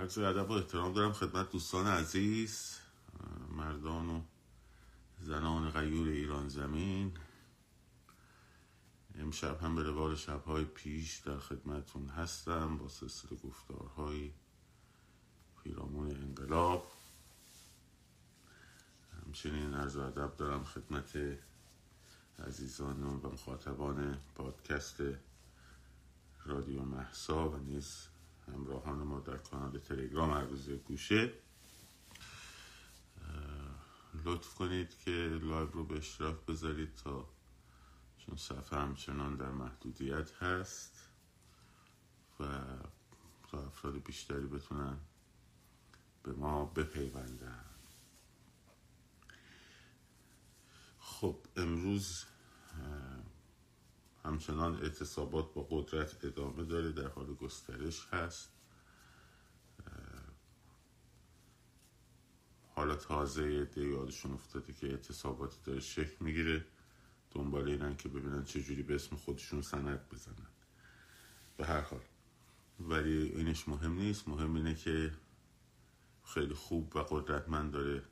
[0.00, 2.78] عرض ادب و احترام دارم خدمت دوستان عزیز
[3.50, 4.22] مردان و
[5.18, 7.12] زنان غیور ایران زمین.
[9.14, 14.30] امشب هم به روال شبهای پیش در خدمتون هستم با سلسله گفتارهای
[15.62, 16.92] پیرامون انقلاب.
[19.26, 21.38] همچنین عرض ادب دارم خدمت
[22.46, 25.02] عزیزان و مخاطبان پادکست
[26.44, 28.09] رادیو مهسا و نیز
[28.54, 31.32] همراهان ما در کانال تلگرام عرض گوشه.
[34.24, 35.10] لطف کنید که
[35.42, 37.28] live رو به اشتراک بذارید تا
[38.18, 41.08] چون صفحه همچنان در محدودیت هست
[42.40, 42.44] و
[43.50, 44.96] تا افراد بیشتری بتونن
[46.22, 47.64] به ما بپیوندن.
[50.98, 52.24] خب امروز
[54.24, 58.52] همچنان اعتصابات با قدرت ادامه داره در حال گسترش هست.
[62.74, 66.66] حالا تازه ده یادشون افتاده که اعتصاباتی داره شکل می‌گیره.
[67.30, 70.48] دنبال اینن که ببینن چجوری به اسم خودشون سند بزنن.
[71.56, 72.00] به هر حال.
[72.80, 74.28] ولی اینش مهم نیست.
[74.28, 75.12] مهم اینه که
[76.24, 78.02] خیلی خوب و قدرتمند داره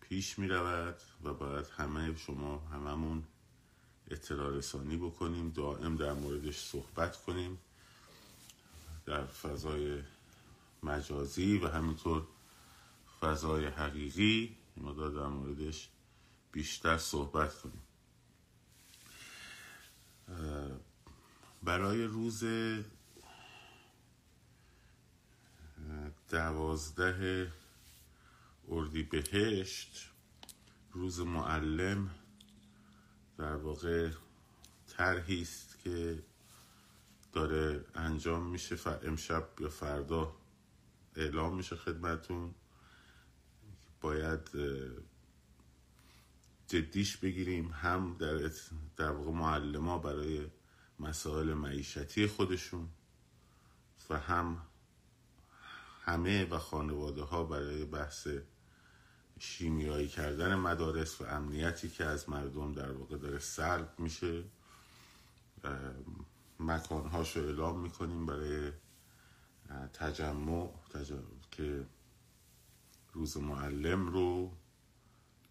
[0.00, 3.24] پیش می رود و باید همه شما هممون
[4.10, 7.58] اطلاع رسانی بکنیم دائم در موردش صحبت کنیم
[9.06, 10.02] در فضای
[10.82, 12.26] مجازی و همینطور
[13.20, 14.56] فضای حقیقی.
[14.76, 15.88] ما در موردش
[16.52, 17.82] بیشتر صحبت کنیم.
[21.62, 22.44] برای روز
[26.30, 27.52] دوازده
[28.68, 30.10] اردیبهشت
[30.92, 32.10] روز معلم
[33.38, 34.10] در واقع
[34.86, 36.22] طرحی است که
[37.32, 40.36] داره انجام میشه امشب یا فردا
[41.16, 42.54] اعلام میشه خدمتون.
[44.00, 44.50] باید
[46.68, 48.50] جدیش بگیریم هم در,
[48.96, 50.46] در واقع معلم برای
[51.00, 52.88] مسائل معیشتی خودشون
[54.10, 54.62] و هم
[56.02, 58.28] همه و خانواده ها برای بحث
[59.38, 64.44] شیمیایی کردن مدارس و امنیتی که از مردم در واقع داره سلب میشه.
[66.60, 68.72] مکانهاش رو اعلام می‌کنیم برای
[69.92, 71.20] تجمع, تجمع
[71.50, 71.86] که
[73.12, 74.52] روز معلم رو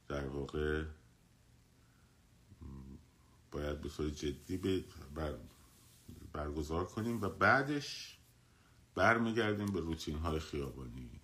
[0.08, 0.86] در واقع
[3.52, 4.58] باید به طور جدی
[5.16, 5.36] بر
[6.34, 8.18] برگزار کنیم و بعدش
[8.96, 11.22] برمیگردیم به روتین های خیابانی.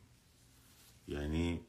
[1.08, 1.62] یعنی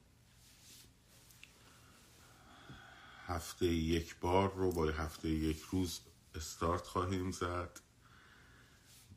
[3.34, 6.00] هفته یک بار رو با هفته یک روز
[6.34, 7.80] استارت خواهیم زد.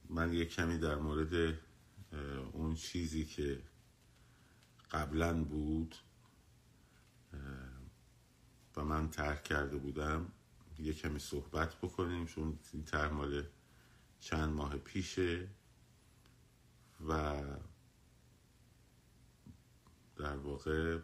[0.10, 1.58] من یک کمی در مورد
[2.54, 3.62] اون چیزی که
[4.92, 5.96] قبلا بود
[8.76, 10.32] و من ترک کرده بودم
[10.80, 13.44] یه کمی صحبت بکنیم چون این مال
[14.20, 15.48] چند ماه پیشه
[17.08, 17.44] و
[20.16, 21.00] در واقع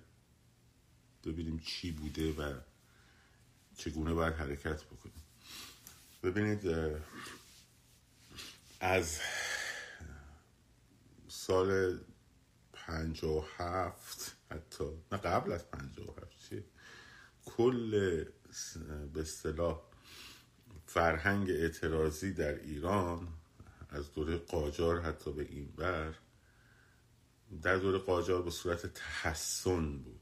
[1.23, 2.59] ببینیم چی بوده و
[3.77, 5.23] چگونه باید حرکت بکنیم؟
[6.23, 6.61] ببینید
[8.79, 9.19] از
[11.27, 11.99] سال
[12.73, 16.63] پنج و هفت حتی نه قبل از پنج و هفت چی؟
[17.45, 17.91] کل
[19.13, 19.81] به اصطلاح
[20.85, 23.27] فرهنگ اعتراضی در ایران
[23.89, 26.13] از دوره قاجار حتی به این بر
[27.61, 30.20] در دوره قاجار به صورت تحسن بود.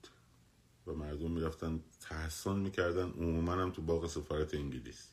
[0.90, 3.10] و مردم می‌رفتن تحسن می‌کردن.
[3.10, 5.08] عموما هم تو باغ سفارت انگلیس.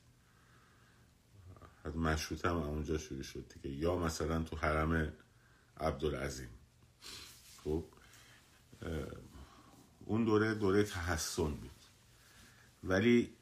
[1.85, 3.77] حتی مشروط هم اونجا شروع شد دیگه.
[3.77, 5.13] یا مثلا تو حرم
[5.81, 6.49] عبدالعظیم.
[7.65, 7.85] خب
[10.05, 11.71] اون دوره دوره تحسن بود.
[12.85, 13.37] ولی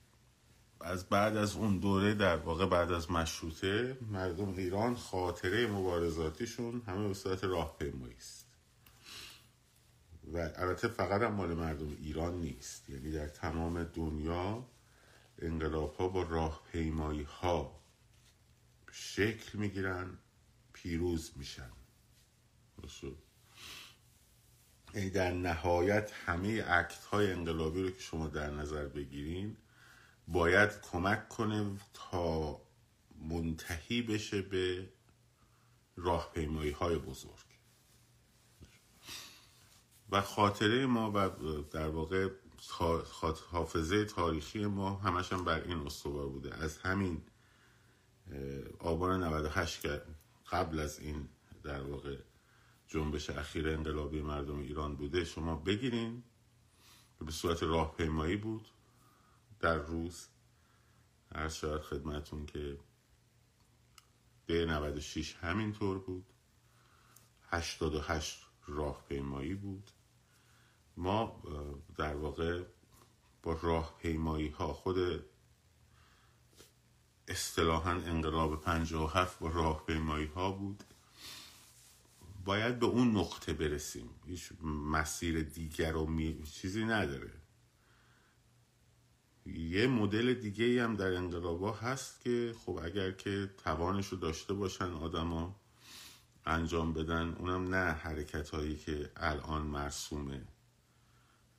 [0.81, 7.09] از بعد از اون دوره در واقع بعد از مشروطه مردم ایران خاطره مبارزاتیشون همه
[7.09, 8.44] به صورت راهپیمایی است.
[10.33, 12.91] و البته فقط هم مال مردم ایران نیست.
[12.91, 14.67] یعنی در تمام دنیا
[15.39, 17.81] انقلاب ها با راهپیمایی ها
[18.93, 20.19] شکل می‌گیرن
[20.73, 21.71] پیروز میشن.
[24.95, 29.57] یعنی در نهایت همه عکت های انقلابی رو که شما در نظر بگیرین
[30.29, 32.61] باید کمک کنه تا
[33.29, 34.89] منتهی بشه به
[35.97, 37.44] راهپیمایی های بزرگ.
[40.11, 41.29] و خاطره ما و
[41.71, 42.29] در واقع
[43.51, 46.55] حافظه تاریخی ما همش هم بر این استوار بوده.
[46.55, 47.23] از همین
[48.79, 50.03] آبان 98 که
[50.51, 51.29] قبل از این
[51.63, 52.17] در واقع
[52.87, 56.23] جنبش اخیر انقلابی مردم ایران بوده شما بگیرین
[57.27, 58.69] به صورت راهپیمایی بود
[59.61, 60.29] در روز.
[61.35, 62.79] هر شاید خدمتون که
[64.47, 66.25] ده 96 همینطور بود.
[67.51, 69.91] 88 راهپیمایی بود.
[70.97, 71.43] ما
[71.97, 72.63] در واقع
[73.43, 75.25] با راهپیمایی ها خود
[77.29, 80.85] اصطلاحا انقلاب 57 با راهپیمایی ها بود.
[82.45, 84.11] باید به اون نقطه برسیم.
[84.27, 86.43] هیچ مسیر دیگر رو می...
[86.43, 87.31] چیزی نداره.
[89.47, 94.93] یه مدل دیگه هم در انقلابا هست که خب اگر که توانش رو داشته باشن
[94.93, 95.57] آدما
[96.47, 100.43] انجام بدن اونم نه حرکت هایی که الان مرسومه.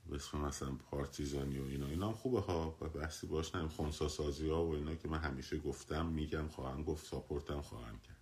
[0.10, 1.86] مثل مثلا پارتیزانی و اینا.
[1.88, 2.78] اینا هم خوبه ها.
[2.82, 6.84] و بحثی باش نیم خونسا سازی ها و اینا که من همیشه گفتم میگم خواهم
[6.84, 8.20] گفت ساپورتم خواهم کرد.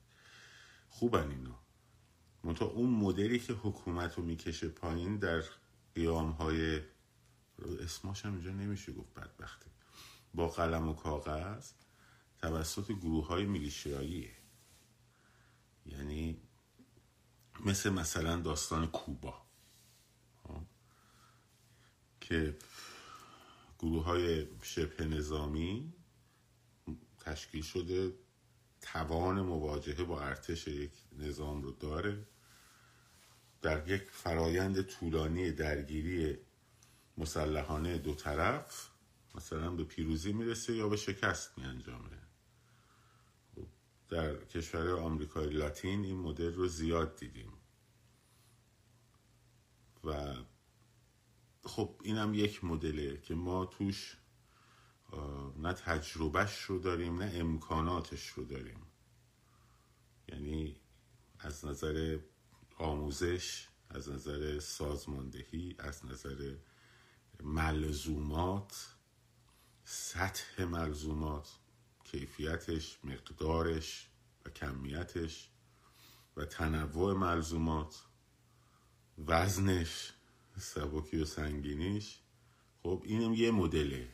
[0.89, 1.59] خوبن اینا.
[2.43, 5.43] منتها اون مدلی که حکومت رو می‌کشه پایین در
[5.95, 6.81] قیام های
[7.79, 9.69] اسماش هم اینجا نمیشه گفت بدبختی.
[10.33, 11.71] با قلم و کاغذ
[12.39, 14.31] توسط گروه های میلیشیاییه
[15.85, 16.41] یعنی
[17.65, 19.42] مثل مثلا داستان کوبا.
[22.23, 22.57] که
[23.79, 25.93] گروه های شبه نظامی
[27.19, 28.13] تشکیل شده
[28.81, 32.27] توان مواجهه با ارتش یک نظام رو داره.
[33.61, 36.37] در یک فرایند طولانی درگیری
[37.17, 38.89] مسلحانه دو طرف
[39.35, 42.17] مثلا به پیروزی می‌رسه یا به شکست میانجامه.
[44.09, 47.53] در کشور آمریکای لاتین این مدل رو زیاد دیدیم.
[50.03, 50.35] و
[51.65, 54.17] خب اینم یک مدله که ما توش
[55.57, 58.79] نه تجربهش رو داریم نه امکاناتش رو داریم.
[60.29, 60.75] یعنی
[61.39, 62.19] از نظر
[62.77, 66.55] آموزش از نظر سازماندهی از نظر
[67.43, 68.95] ملزومات
[69.83, 71.49] سطح ملزومات
[72.03, 74.09] کیفیتش مقدارش
[74.45, 75.49] و کمیتش
[76.37, 78.03] و تنوع ملزومات
[79.27, 80.12] وزنش
[80.59, 82.19] سبکی و سنگینیش.
[82.83, 84.09] خب اینم یه مدله.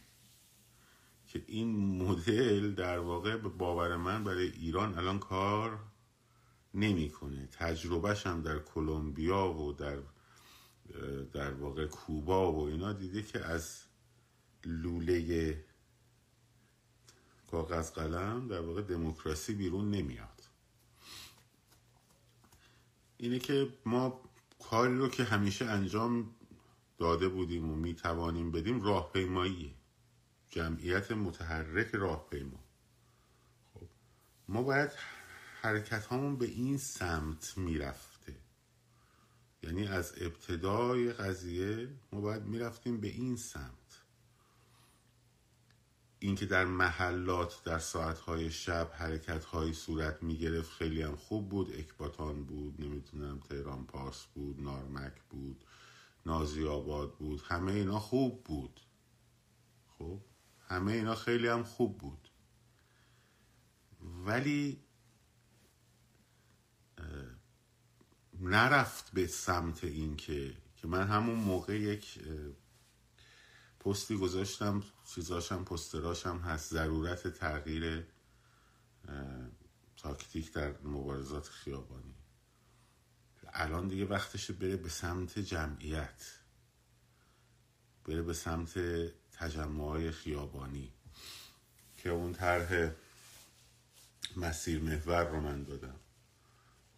[1.28, 5.80] که این مدل در واقع به باور من برای ایران الان کار
[6.74, 7.48] نمی‌کنه.
[7.48, 10.00] تجربهش هم در کلمبیا و در
[11.34, 13.84] در واقع کوبا و اینا دیده که از
[14.66, 15.66] لوله
[17.52, 20.50] کاغذ قلم در واقع دموکراسی بیرون نمیاد.
[23.18, 24.29] اینه که ما
[24.60, 26.36] کاری رو که همیشه انجام
[26.98, 29.74] داده بودیم و می‌توانیم بدیم راهپیماییه
[30.50, 32.64] جمعیت متحرک راهپیما.
[33.74, 33.88] خب
[34.48, 34.92] ما باید
[35.62, 38.36] حرکت هامون به این سمت می‌رفته.
[39.64, 43.79] یعنی از ابتدای قضیه ما باید می‌رفتیم به این سمت.
[46.20, 51.74] اینکه در محلات در ساعتهای شب حرکت های صورت می‌گرفت خیلی هم خوب بود.
[51.74, 55.66] اکباتان بود نمی‌تونم تهران پاس بود نارمک بود
[56.26, 58.80] نازی آباد بود همه اینا خوب بود.
[59.98, 60.22] خب
[60.68, 62.30] همه اینا خیلی هم خوب بود.
[64.26, 64.84] ولی
[68.40, 72.20] نرفت به سمت این که که من همون موقع یک
[73.80, 76.74] پستی گذاشتم چیزاشم پستراشم هست.
[76.74, 78.06] ضرورت تغییر
[79.98, 82.16] تاکتیک در مبارزات خیابانی.
[83.54, 86.26] الان دیگه وقتشه بره به سمت جمعیت.
[88.06, 88.80] بره به سمت
[89.32, 90.94] تجمع خیابانی.
[91.98, 92.92] که اون طرح
[94.38, 96.00] مسیر محور رو من دادم.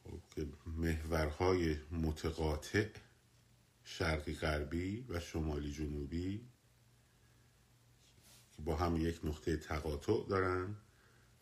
[0.03, 2.87] خب که محورهای متقاطع
[3.83, 6.50] شرقی غربی و شمالی جنوبی
[8.65, 10.75] با هم یک نقطه تقاطع دارن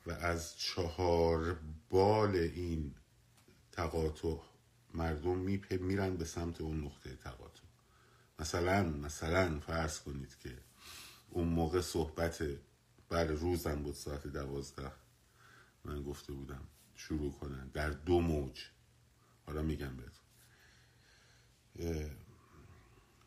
[0.05, 1.59] و از چهار
[1.89, 2.95] بال این
[3.71, 4.35] تقاطع
[4.93, 5.37] مردم
[5.79, 7.63] میرن به سمت اون نقطه تقاطع.
[8.39, 10.57] مثلا مثلا فرض کنید که
[11.29, 12.43] اون موقع صحبت
[13.09, 14.91] بر روزم بود ساعت دوازده.
[15.85, 17.67] من گفته بودم شروع کنن.
[17.67, 18.59] در دو موج.
[19.45, 20.25] حالا میگم بهتون.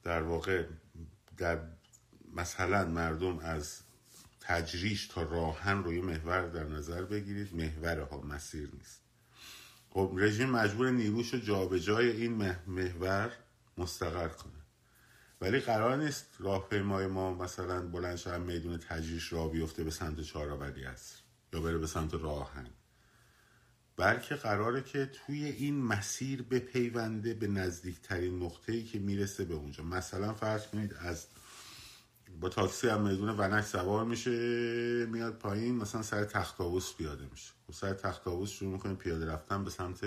[0.02, 0.66] در واقع
[1.36, 1.60] در
[2.32, 3.80] مثلا مردم از
[4.40, 9.00] تجریش تا راهن روی محور در نظر بگیرید محور ها مسیر نیست.
[9.90, 13.32] خب رژیم مجبور نیروش رو جابجای این محور
[13.78, 14.52] مستقر کنه.
[15.40, 20.84] ولی قرار نیست راهپیمای ما مثلا بلند شهر میدون تجریش را بیفته به سمت چهارآوری
[20.84, 21.18] است
[21.52, 22.66] یا بره به سمت راهن.
[23.96, 29.84] بلکه قراره که توی این مسیر بپیونده به نزدیکترین نقطه‌ای که می‌رسه به اونجا.
[29.84, 31.26] مثلا فرض کنید از
[32.40, 36.56] با تاکسی هم میدون ونک سوار میشه میاد پایین مثلا سر تخت
[36.98, 37.52] پیاده میشه.
[37.68, 40.04] و سر تخت شروع می‌کنه پیاده رفتن به سمت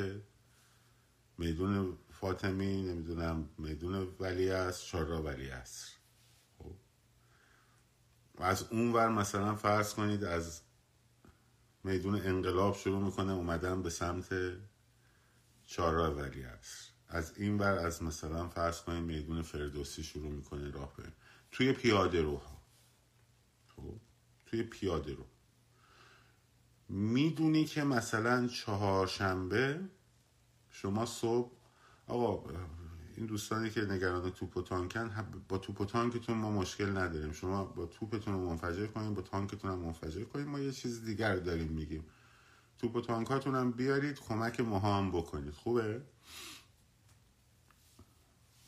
[1.37, 5.85] میدون فاطمی نمی‌دونم میدون ولی است چهارراه ولی است
[6.57, 6.75] خب.
[8.37, 10.61] از اون ور مثلا فرض کنید از
[11.83, 14.29] میدون انقلاب شروع می‌کنه اومدن به سمت
[15.65, 20.93] چهارراه ولی است از این ور از مثلا فرض کنید میدون فردوسی شروع می‌کنه راه
[20.97, 21.03] به
[21.55, 22.61] توی پیاده روها
[23.75, 23.99] خب؟
[24.45, 25.25] توی پیاده رو
[26.89, 29.79] می‌دونی که مثلا چهارشنبه
[30.69, 31.51] شما صبح
[32.07, 32.49] آقا
[33.17, 35.11] این دوستانی که نگران توپ و تانکن
[35.49, 39.71] با توپ و تانکتون ما مشکل نداریم شما با توپتون رو منفجر کنیم با تانکتون
[39.71, 42.05] هم منفجر کنیم ما یه چیز دیگر داریم میگیم
[42.77, 46.01] توپ و تانکاتون هم بیارید کمک ما هم بکنید خوبه؟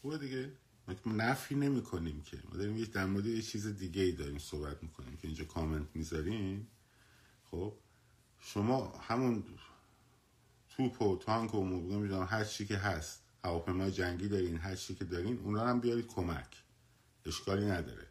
[0.02, 0.52] خوبه دیگه؟
[0.88, 2.38] ما نفی نمی کنیم که.
[2.50, 6.68] ما داریم در مورد یه چیز دیگه ای داریم صحبت می‌کنیم که اینجا کامنت می‌ذاریم.
[7.52, 7.74] خب
[8.40, 9.44] شما همون
[10.70, 15.06] توپ و تانک و نمی‌دونم هر چی که هست هواپیمای جنگی دارین هر چی که
[15.06, 16.64] دارین اونا هم بیارید کمک.
[17.26, 18.08] اشکالی نداره.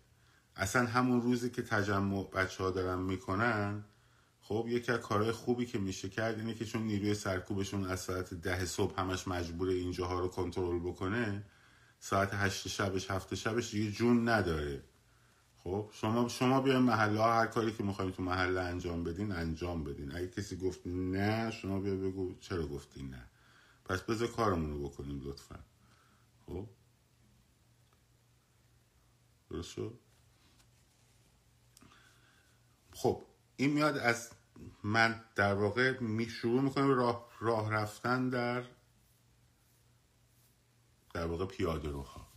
[0.57, 3.85] اصلا همون روزی که تجمع بچه ها دارن می‌کنن
[4.41, 8.35] خب یکی از کارهای خوبی که میشه کرد اینه که چون نیروی سرکوبشون از ساعت
[8.35, 11.45] ده صبح همش مجبور اینجاها رو کنترل بکنه
[12.07, 14.85] ساعت هشت شبش هفت شبش دیگه جون نداره.
[15.57, 19.85] خب شما شما بیاین محله ها هر کاری که می‌خوایم تو محله انجام بدین انجام
[19.85, 20.17] بدین.
[20.17, 23.27] اگه کسی گفت نه شما بیا بگو چرا گفتی نه.
[23.85, 25.59] پس بذار کارمون رو بکنیم لطفا.
[26.47, 26.69] خب؟
[29.51, 29.77] درست
[32.93, 33.23] خب
[33.57, 34.31] این میاد از
[34.83, 38.65] من در واقع می شروع می‌کنم راه, راه رفتن در
[41.17, 42.33] در واقع پیاده روها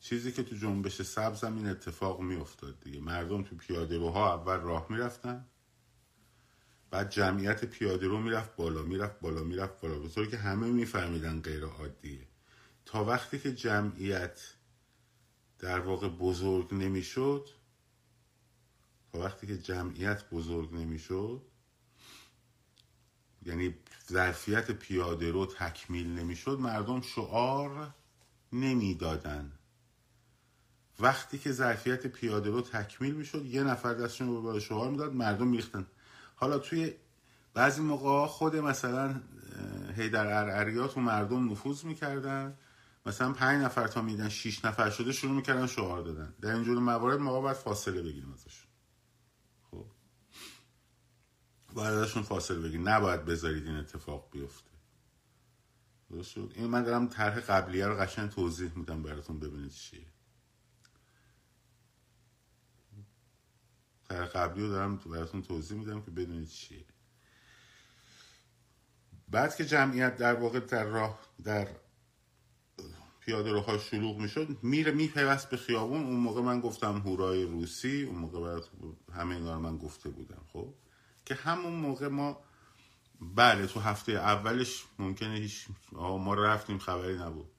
[0.00, 3.00] چیزی که تو جنبش سبز این اتفاق میافتاد دیگه.
[3.00, 5.46] مردم تو پیاده روها اول راه می‌رفتن
[6.90, 9.98] بعد جمعیت پیاده رو می‌رفت بالا می‌رفت بالا می‌رفت بالا.
[9.98, 12.28] به طوری که همه میفهمیدن غیر عادیه.
[12.84, 14.40] تا وقتی که جمعیت
[15.58, 17.48] در واقع بزرگ نمی‌شد
[19.12, 21.42] تا وقتی که جمعیت بزرگ نمی‌شد
[23.46, 23.74] یعنی
[24.08, 27.94] ظرفیت پیاده رو تکمیل نمی‌شد مردم شعار
[28.52, 29.52] نمی‌دادن.
[31.00, 35.86] وقتی که ظرفیت پیاده رو تکمیل می‌شد یه نفر دستشون به شعار می‌داد مردم میریختن.
[36.34, 36.94] حالا توی
[37.54, 39.20] بعضی موقع خود مثلا
[39.96, 42.58] هیدر ارعریات و مردم نفوذ می‌کردن.
[43.06, 46.34] مثلا پنج نفر تا میدن شیش نفر شده شروع می‌کردن شعار دادن.
[46.40, 48.70] در اینجور موارد ما باید فاصله بگیریم ازشون
[49.70, 49.86] خب
[51.74, 54.70] باید ازشون فاصله بگیریم نباید بذارید این اتفاق بیفته.
[56.10, 60.06] درست شد؟ این من دارم طرح قبلیه رو قشنگ توضیح میدم براتون ببینید چیه.
[64.08, 66.84] طرح قبلی رو دارم براتون توضیح میدم که بدونید چیه.
[69.28, 71.68] بعد که جمعیت در واقع در راه در
[73.20, 76.04] پیاده روها شلوغ می‌شد میره میپیوست به خیابون.
[76.04, 78.70] اون موقع من گفتم هورای روسی اون موقع برات
[79.12, 80.74] همه اینا من گفته بودم خب؟
[81.24, 82.40] که همون موقع ما
[83.20, 87.50] بله تو هفته اولش ممکنه هیچ ما رفتیم خبری نبود.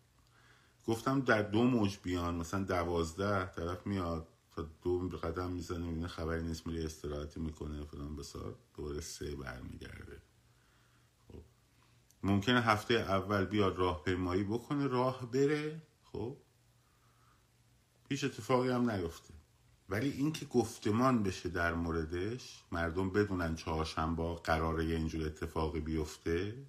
[0.87, 6.43] گفتم در دو موج بیان مثلا دوازده طرف میاد تا دو قدم می‌زنه این خبری
[6.43, 10.21] نیست میره استراحتی می‌کنه فلان بسار دوباره سه برمیگرده.
[11.27, 11.41] خب.
[12.23, 16.37] ممکنه هفته اول بیاد راهپیمایی بکنه راه بره خب.
[18.09, 19.34] هیچ اتفاقی هم نیفته.
[19.89, 26.65] ولی اینکه گفتمان بشه در موردش مردم بدونن چهارشنبه قراره یه اینجور اتفاقی بیفته.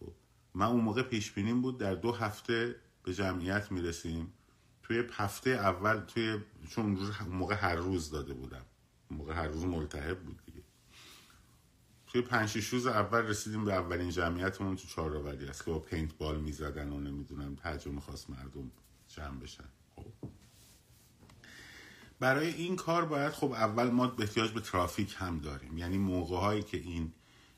[0.00, 0.12] خب
[0.54, 4.32] من اون موقع پیش بینیم بود در دو هفته به جمعیت می‌رسیم.
[4.82, 6.38] توی هفته اول توی
[6.70, 6.98] چون
[7.30, 8.64] موقع هر روز داده بودم.
[9.10, 10.62] موقع هر روز ملتهب بود دیگه.
[12.06, 16.40] توی پنج روز اول رسیدیم به اولین جمعیتمون تو چهارآوری است که با پینت بال
[16.40, 18.70] می‌زدن و نمی‌دونم تجربه می‌خواست مردم
[19.08, 19.68] جمع بشن.
[22.22, 25.78] برای این کار باید خب اول ما احتیاج به ترافیک هم داریم.
[25.78, 27.12] یعنی موقع هایی که این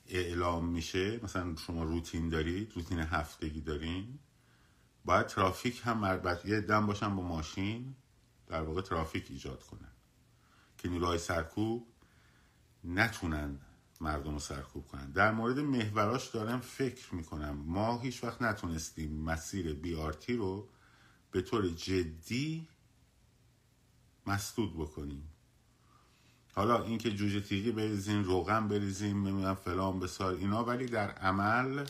[0.09, 4.19] اعلام میشه مثلا شما روتین دارید روتین هفتگی دارین
[5.05, 7.95] باید ترافیک هم مربط یه دم باشن با ماشین
[8.47, 9.93] در واقع ترافیک ایجاد کنن.
[10.79, 11.87] که نیروهای سرکوب
[12.85, 13.59] نتونن
[14.01, 15.11] مردم رو سرکوب کنن.
[15.11, 17.65] در مورد محوراش دارم فکر می‌کنم.
[17.67, 20.69] ما هیچ وقت نتونستیم مسیر بی آرتی رو
[21.31, 22.69] به طور جدی
[24.27, 25.29] مسدود بکنیم.
[26.55, 31.87] حالا اینکه جوجه تیغی بریزیم روغن بریزیم نمی‌دونم فلان بسار اینا ولی در عمل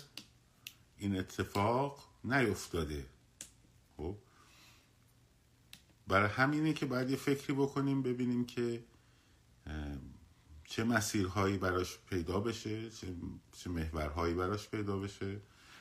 [0.99, 3.07] این اتفاق نیفتاده.
[3.97, 4.17] خب؟
[6.07, 8.85] برای همینه که باید یه فکری بکنیم ببینیم که
[10.65, 12.91] چه مسیرهایی براش پیدا بشه
[13.53, 15.41] چه محورهایی براش پیدا بشه.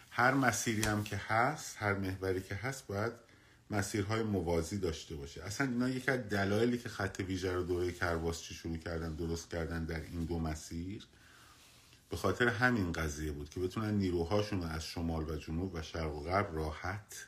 [0.09, 3.13] هر مسیری هم که هست هر محوری که هست باید
[3.69, 5.43] مسیرهای موازی داشته باشه.
[5.43, 7.91] اصلا اینا یکی از دلایلی که خط ویژه رو دوره
[8.31, 11.07] چی شروع کردن درست کردن در این دو مسیر
[12.09, 16.15] به خاطر همین قضیه بود که بتونن نیروهاشون رو از شمال و جنوب و شرق
[16.15, 17.27] و غرب راحت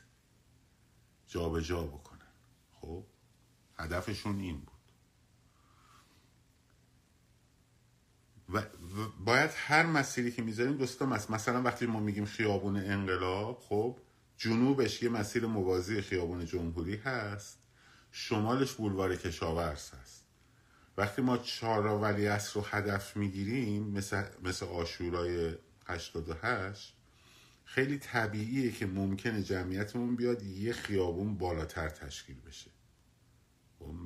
[1.26, 2.18] جابجا جا بکنن.
[2.80, 3.04] خب
[3.78, 4.76] هدفشون این بود.
[8.52, 8.62] و
[9.24, 13.98] باید هر مسیری که می‌ذاریم دوستا مثلا وقتی ما میگیم خیابون انقلاب خب
[14.36, 17.58] جنوبش یه مسیر موازی خیابون جمهوری هست.
[18.10, 20.24] شمالش بولوار کشاورز هست.
[20.96, 25.54] وقتی ما چهارا ولی رو هدف می‌گیریم مثل, مثل آشورای
[25.86, 26.96] 88
[27.64, 32.70] خیلی طبیعیه که ممکنه جمعیتمون بیاد یه خیابون بالاتر تشکیل بشه.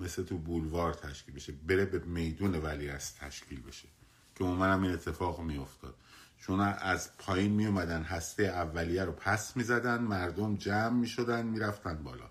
[0.00, 3.88] مثل تو بولوار تشکیل بشه بره به میدون ولی تشکیل بشه.
[4.34, 5.94] که هم این اتفاق میافتاد.
[6.40, 11.46] چون از پایین می اومدن هسته اولیه رو پس می زدن مردم جمع می شدن
[11.46, 12.30] می رفتن بالا.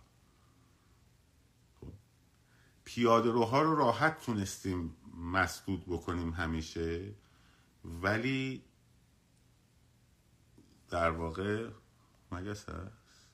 [2.83, 7.13] پیاده روها رو راحت تونستیم مسدود بکنیم همیشه
[7.85, 8.63] ولی
[10.89, 11.69] در واقع
[12.31, 13.29] مگس هست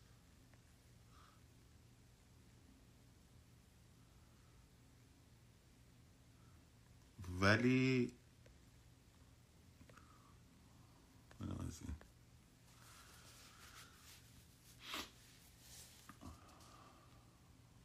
[7.42, 8.15] ولی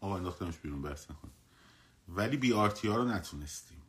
[0.01, 1.31] آقا انداختمش بیرون بحث نکن
[2.09, 3.83] ولی بی آرتی ها رو نتونستیم.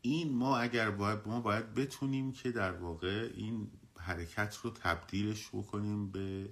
[0.00, 6.10] این ما اگر باید ما باید بتونیم که در واقع این حرکت رو تبدیلش بکنیم
[6.10, 6.48] به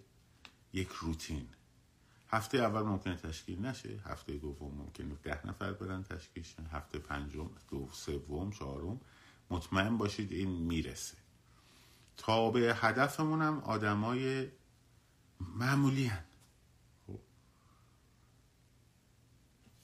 [0.73, 1.49] یک روتین.
[2.29, 7.51] هفته اول ممکنه تشکیل نشه هفته دوم ممکنه ده نفر برن تشکیل شن هفته پنجم
[7.71, 9.01] دو سوم چهارم.
[9.51, 11.17] مطمئن باشید این می‌رسه.
[12.17, 14.49] تا به هدفمونم آدمای
[15.57, 16.25] معمولی هن.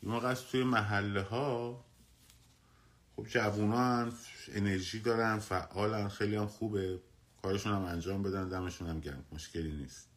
[0.02, 1.84] موقع از توی محله ها
[3.16, 4.10] خب جوونا
[4.48, 7.00] انرژی دارن فعالن خیلی هم خوبه.
[7.42, 9.24] کارشون هم انجام بدن دمشون هم گرم.
[9.32, 10.08] مشکلی نیست.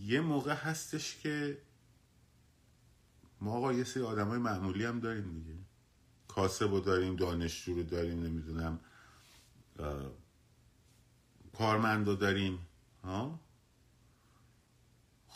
[0.00, 1.62] یه موقع هستش که
[3.40, 5.58] ما آقا یه سری آدم های معمولی هم داریم دیگه.
[6.28, 8.80] کاسب رو داریم دانشجو رو داریم نمی‌دونم
[11.52, 12.66] کارمند رو داریم
[13.04, 13.40] ها؟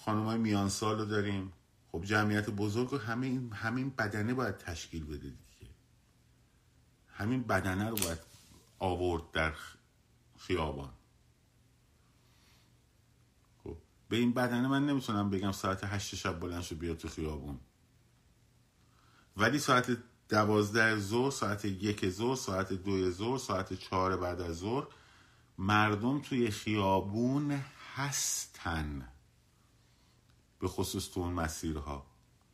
[0.06, 1.52] خانم های میان سال رو داریم.
[1.92, 5.72] خب جمعیت بزرگ رو همین همین بدنه باید تشکیل بده دیگه.
[7.08, 8.18] همین بدنه رو باید
[8.78, 9.54] آورد در
[10.38, 10.92] خیابان.
[13.64, 13.76] خب
[14.08, 17.60] به این بدنه من نمی‌تونم بگم ساعت هشت شب بلند شو بیا تو خیابون.
[19.36, 19.96] ولی ساعت
[20.28, 24.86] دوازده ظهر ساعت یک ظهر ساعت دو ظهر ساعت چهار بعد از ظهر
[25.58, 27.60] مردم توی خیابون
[27.94, 29.15] هستن.
[30.58, 32.06] به خصوص تو اون مسیرها.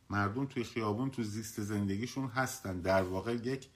[0.09, 2.81] مردم توی خیابون تو زیست زندگیشون هستن.
[2.81, 3.69] در واقع یک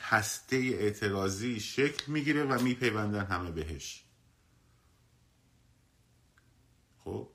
[0.00, 4.04] هسته اعتراضی شکل می‌گیره و میپیوندن همه بهش.
[6.96, 7.28] خب؟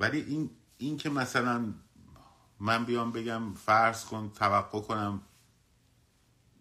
[0.00, 1.74] ولی این این که مثلا
[2.60, 5.22] من بیام بگم فرض کن توقع کنم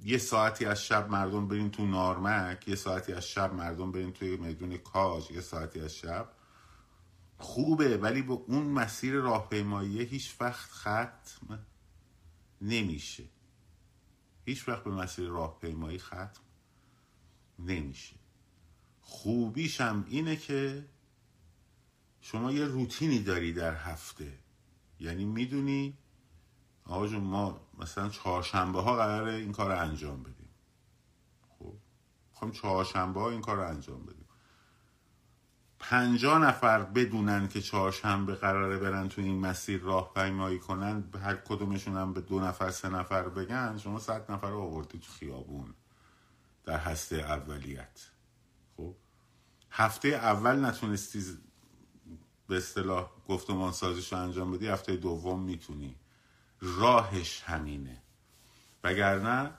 [0.04, 4.38] یه ساعتی از شب مردم برین تو نارمک یه ساعتی از شب مردم برین توی
[4.38, 6.32] میدون کاج یه ساعتی از شب.
[7.38, 11.66] خوبه ولی با اون مسیر راهپیمایی هیچ وقت ختم
[12.62, 13.24] نمیشه.
[14.46, 16.42] هیچ وقت به مسیر راهپیمایی ختم
[17.60, 18.16] نمیشه.
[19.02, 20.86] خوبیشم اینه که
[22.22, 24.34] شما یه روتینی داری در هفته.
[25.00, 25.98] یعنی می‌دونی
[26.86, 30.50] آقا ما مثلا چهارشنبه ها قراره این کار رو انجام بدیم.
[31.60, 31.74] خب.
[32.32, 34.28] خواهیم چهارشنبه ها این کار رو انجام بدیم.
[35.80, 41.98] پنجا نفر بدونن که چهارشنبه قراره برن تو این مسیر راه پیمایی کنن هر کدومشون
[41.98, 45.74] هم به دو نفر سه نفر بگن شما صد نفر رو آوردی تو خیابون
[46.66, 48.10] در هسته اولیت.
[48.78, 48.96] خب.
[49.72, 51.24] هفته اول نتونستی
[52.48, 55.96] به اصطلاح گفتمان سازش رو انجام بدی هفته دوم می‌تونی.
[56.62, 58.02] راهش همینه.
[58.84, 59.52] وگرنه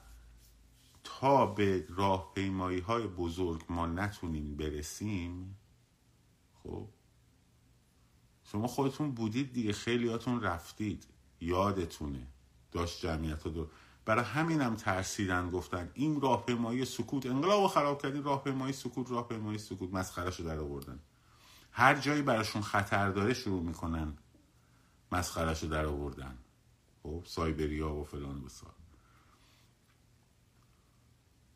[1.04, 5.58] تا به راه پیمایی های بزرگ ما نتونیم برسیم
[6.62, 6.88] خب
[8.44, 11.06] شما خودتون بودید دیگه خیلیاتون رفتید
[11.40, 12.26] یادتونه
[12.72, 13.68] داشت جمعیت دو
[14.04, 20.42] برای همینم ترسیدن گفتن این راهپیمایی سکوت انقلاب خراب کردی راهپیمایی سکوت راهپیمایی سکوت مسخرهشو
[20.42, 20.98] در آوردن
[21.72, 24.16] هر جایی براشون خطر داره شروع می‌کنن
[25.12, 26.38] مسخرهشو در آوردن
[27.02, 28.74] خب سایبریا و فلان و بسار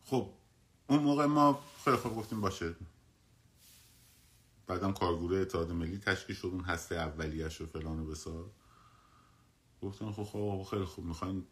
[0.04, 0.30] خب
[0.86, 2.74] اون موقع ما خیلی خوب گفتیم باشه.
[4.66, 8.50] بعدم کارگروه اتحاد ملی تشکیل شد اون هسته اولیش و فلان و بسار
[9.82, 11.46] گفتن خب خب خیلی خوب می‌خواین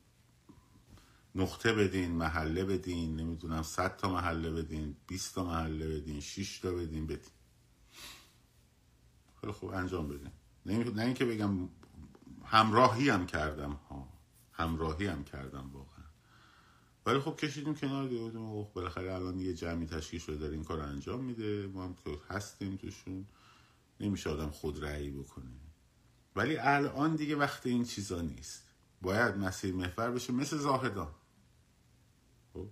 [1.35, 6.72] نقطه بدین محله بدین نمی‌دونم صد تا محله بدین 20 تا محله بدین 6 تا
[6.72, 7.33] بدین بدین.
[9.40, 10.30] خیلی خوب انجام بدین.
[10.66, 11.68] نه اینکه بگم
[12.54, 14.08] همراهی هم کردم ها.
[14.52, 16.04] همراهی هم کردم واقعا.
[17.06, 20.80] ولی خب کشیدیم کنار دیگه بودیم بالاخره الان یه جمعی تشکیل شده داره این کار
[20.80, 21.66] انجام میده.
[21.66, 23.26] ما هم که هستیم توشون.
[24.00, 25.50] نمیشه آدم خود رأی بکنه.
[26.36, 28.68] ولی الان دیگه وقت این چیزا نیست.
[29.02, 31.14] باید مسیر محور بشه مثل زاهدان.
[32.52, 32.68] خب؟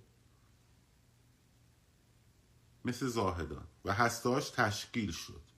[2.85, 3.67] مثل زاهدان.
[3.85, 5.52] و هستاش تشکیل شد.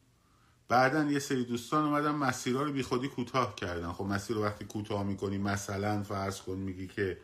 [0.68, 3.92] بعدا یه سری دوستان اومدن مسیرها رو بی خودی کوتاه کردن.
[3.92, 7.18] خب مسیر رو وقتی کوتاه می‌کنی مثلا فرض کن میگی که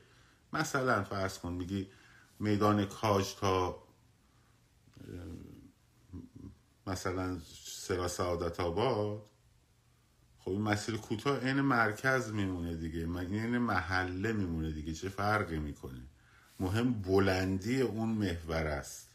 [0.53, 1.88] مثلا فرض کن میگی
[2.38, 3.83] میدان کاج تا
[6.87, 9.22] مثلا سرا سعادت آباد.
[10.38, 12.98] خب این مسیر کوتاه این مرکز میمونه دیگه.
[12.98, 14.92] این محله میمونه دیگه.
[14.92, 16.03] چه فرقی می‌کنه؟
[16.61, 19.09] مهم بلندی اون محور است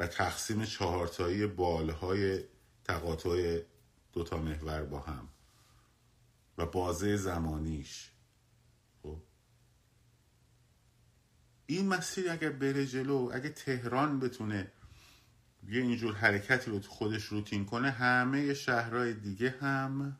[0.00, 2.44] و تقسیم چهارتایی بالهای
[2.88, 3.62] تقاطع
[4.12, 5.28] دوتا محور با هم
[6.58, 8.10] و بازه زمانیش.
[9.02, 9.22] خب؟
[11.66, 14.72] این مسیر اگر بره جلو اگه تهران بتونه
[15.68, 20.16] یه اینجور حرکتی رو خودش روتین کنه همه شهرهای دیگه هم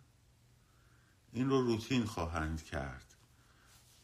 [1.33, 3.15] این رو روتین خواهند کرد.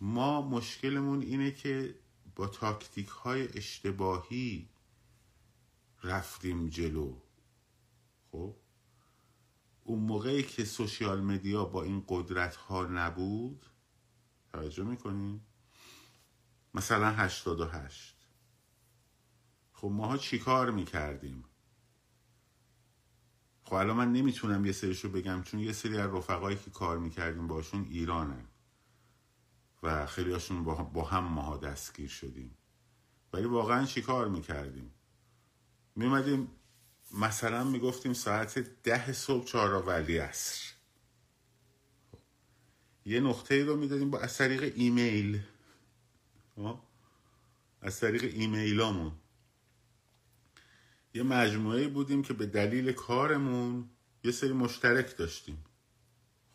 [0.01, 1.95] ما مشکلمون اینه که
[2.37, 4.69] با تاکتیک های اشتباهی
[6.03, 7.24] رفتیم جلو.
[8.35, 8.57] خب
[9.85, 13.67] اون موقعی که سوشیال مدیا با این قدرت ها نبود
[14.53, 15.47] توجه می‌کنیم
[16.75, 18.17] مثلا هشتاد و هشت.
[19.73, 21.45] خب ماها چی کار می‌کردیم؟
[23.65, 27.47] خب الان من نمی‌تونم یه سریشو بگم چون یه سری از رفقایی که کار می‌کردیم
[27.47, 28.49] باشون ایرانن
[29.83, 32.57] و خیلی هاشون با هم ماها دستگیر شدیم.
[33.33, 34.95] ولی واقعا چی کار می‌کردیم؟
[35.97, 36.49] میمدیم
[37.15, 40.73] مثلا می‌گفتیم ساعت ده صبح چهار ولی عصر.
[43.07, 45.41] یه نقطه رو می‌دادیم با از طریق ایمیل.
[47.81, 49.13] از طریق ایمیلامون.
[51.15, 53.91] یه مجموعه بودیم که به دلیل کارمون
[54.25, 55.65] یه سری مشترک داشتیم.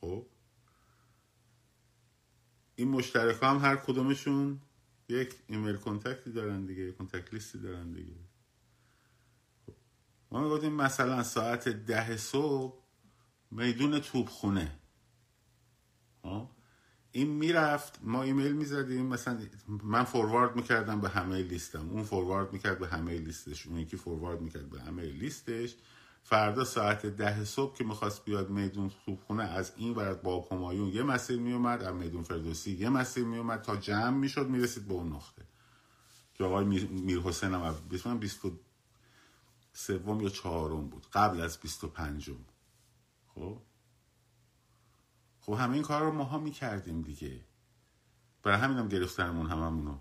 [0.02, 0.26] خب.
[2.76, 4.62] این مشترک هم هر کدومشون
[5.10, 8.13] یک ایمیل کنتکتی دارن دیگه کنتکت لیستی دارن دیگه.
[8.13, 8.29] خب.
[10.32, 12.84] ما می‌گفتیم مثلا ساعت ده صبح
[13.52, 14.80] میدون توبخونه
[16.22, 16.48] خب.
[17.12, 22.80] این می‌رفت ما ایمیل می‌زدیم مثلا من فوروارد می‌کردم به همه لیستم اون فوروارد می‌کرد
[22.80, 25.76] به همه لیستش اون یکی فوروارد می‌کرد به همه لیستش.
[26.24, 28.92] فردا ساعت ده صبح که می‌خواست بیاد میدون
[29.28, 33.62] خونه از این ورد باب همایون یه مسیر میومد از میدون فردوسی یه مسیر میومد
[33.62, 35.46] تا جمع می‌شد می‌رسید به اون نقطه.
[36.34, 37.54] که آقای میر حسین
[38.06, 38.38] هم بیست
[39.80, 41.08] سوم یا چهارم بود.
[41.13, 42.46] قبل از بیست و پنجم.
[43.28, 43.62] خب؟
[45.39, 47.42] خب همه این کار رو ماها می‌کردیم دیگه.
[48.44, 50.00] برای همین هم گرفتنمون هممونو.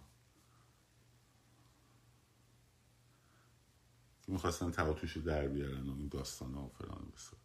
[4.23, 7.39] که می‌خواستن تواتوش رو در بیارن و این داستان ها و فلان بسار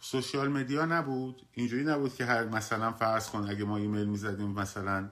[0.00, 1.46] سوشیال مدیا نبود.
[1.52, 5.10] اینجوری نبود که هر مثلا فرض کن اگه ما ایمیل می‌زدیم مثلا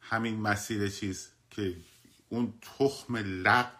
[0.00, 1.76] همین مسیر چیز که
[2.28, 3.75] اون تخم لق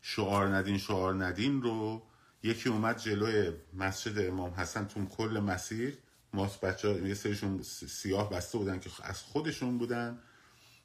[0.00, 2.02] شعار ندین شعار ندین رو
[2.42, 5.98] یکی اومد جلوی مسجد امام حسن تو کل مسیر.
[6.32, 10.18] ماست بچه یه سریشون سیاه بسته بودن که از خودشون بودن.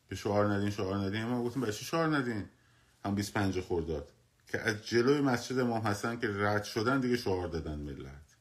[0.10, 1.24] که شعار ندین شعار ندین.
[1.24, 2.50] ما گفتیم بچه شعار ندین؟
[3.06, 4.12] هم 25 خورداد
[4.48, 8.36] که از جلوی مسجد امام حسن که رد شدن دیگه شعار دادن ملت.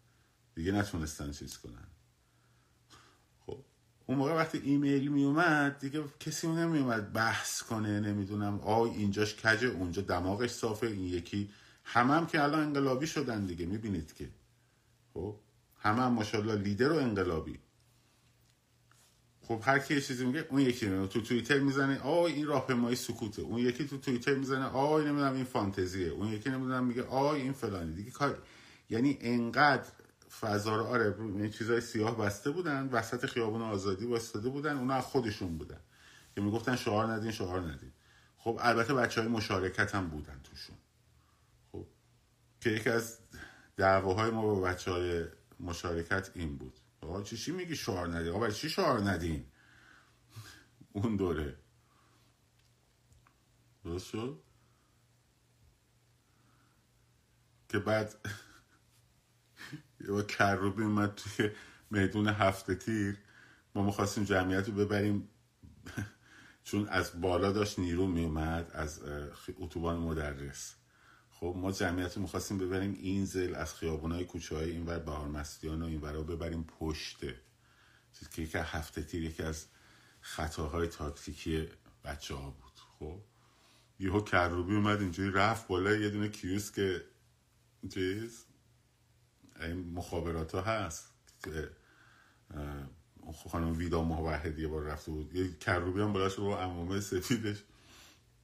[0.55, 1.90] دیگه نتونستن چیز کنن.
[4.11, 8.61] اون موقع وقتی ایمیل می اومد دیگه کسی نمی اومد بحث کنه نمی‌دونم.
[8.61, 11.51] آی اینجاش کجه اونجا دماغش صافه این یکی.
[11.85, 14.29] همه هم که الان انقلابی شدن دیگه می‌بینید که.
[15.15, 15.37] خب
[15.79, 17.59] همه هم ماشاءالله لیدر و انقلابی.
[19.43, 22.97] خب هر کی یه چیزی میگه اون یکی میگه تو توییتر می‌زنه آی این راهپیمایی
[22.97, 23.43] سکوته.
[23.43, 26.09] اون یکی تو توییتر می‌زنه آی نمی‌دونم این فانتزیه.
[26.09, 27.95] اون یکی نمی‌دونم میگه آی این فلانی.
[27.95, 28.43] دیگه کار
[28.91, 29.89] یعنی انقدر
[30.41, 35.05] فضا رو آره این چیزای سیاه بسته بودن وسط خیابون آزادی واسطه بودن اونا از
[35.05, 35.81] خودشون بودن.
[36.35, 37.93] که می‌گفتن شعار ندین شعار ندین.
[38.37, 40.77] خب البته بچه های مشارکت هم بودن توشون.
[41.73, 41.87] خب
[42.61, 43.19] که یکی از
[43.77, 45.25] دعواهای ما با بچه های
[45.61, 46.79] مشارکت این بود.
[47.01, 49.45] آقا چی چی میگی شعار ندین؟ آقا چی شعار ندین؟
[50.93, 51.57] اون دوره.
[53.85, 54.43] درست شد؟
[57.69, 58.15] که بعد
[60.09, 61.51] یه کروبی اومد توی
[61.91, 63.19] میدون هفته تیر
[63.75, 65.29] ما می‌خواستیم جمعیت رو ببریم.
[66.65, 69.01] چون از بالا داشت نیرو میومد از
[69.61, 70.75] اتوبان مدرس.
[71.31, 74.99] خب ما جمعیت رو می‌خواستیم ببریم این زل از خیابون های کوچه های این ور
[74.99, 77.41] بهار مستیان و این ور ببریم پشته
[78.19, 79.67] چیز که یکی هفته تیر یکی از
[80.21, 81.69] خطاهای تاکتیکی
[82.05, 82.81] بچه ها بود.
[82.99, 83.21] خب
[83.99, 87.05] یهو کروبی اومد اینجوری رفت بالا یه دونه کیوس که
[87.95, 88.45] چیز.
[89.61, 91.13] این مخابرات ها هست
[91.45, 91.71] که
[93.51, 95.35] خانم ویدا موحد یه بار رفته بود.
[95.35, 97.63] یه کروبی هم بلاش رو امامه سفیدش.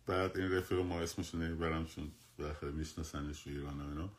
[0.07, 4.11] بعد این رفیق ما اسمشون نمی‌برم چون بالاخره میشناسنش رو ایران اینا.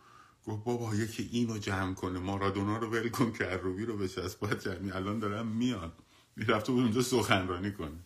[0.46, 4.92] گفت بابا یکی اینو جمع کنه مارادونا رو ول کن کروبی رو بچسب باید جمعی.
[4.92, 5.92] الان دارم میان
[6.38, 8.00] رفته بود اونجا سخنرانی کنه.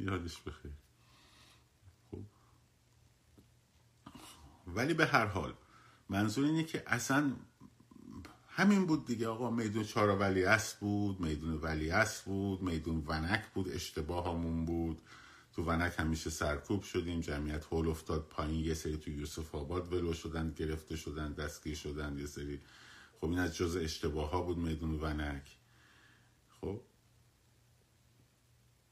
[0.00, 0.72] یادش بخیر.
[2.10, 2.18] خب.
[4.66, 5.54] ولی به هر حال
[6.08, 7.32] منظور اینه که اصلا
[8.54, 9.28] همین بود دیگه.
[9.28, 10.46] آقا میدون چارا ولی
[10.80, 11.92] بود میدون ولی
[12.24, 15.02] بود میدون ونک بود اشتباه همون بود.
[15.52, 20.12] تو ونک همیشه سرکوب شدیم جمعیت هول افتاد پایین یه سری تو یوسف آباد ولو
[20.12, 22.60] شدن گرفته شدن دستگیر شدن یه سری.
[23.20, 25.56] خب این از جز اشتباه ها بود میدون ونک.
[26.60, 26.80] خب؟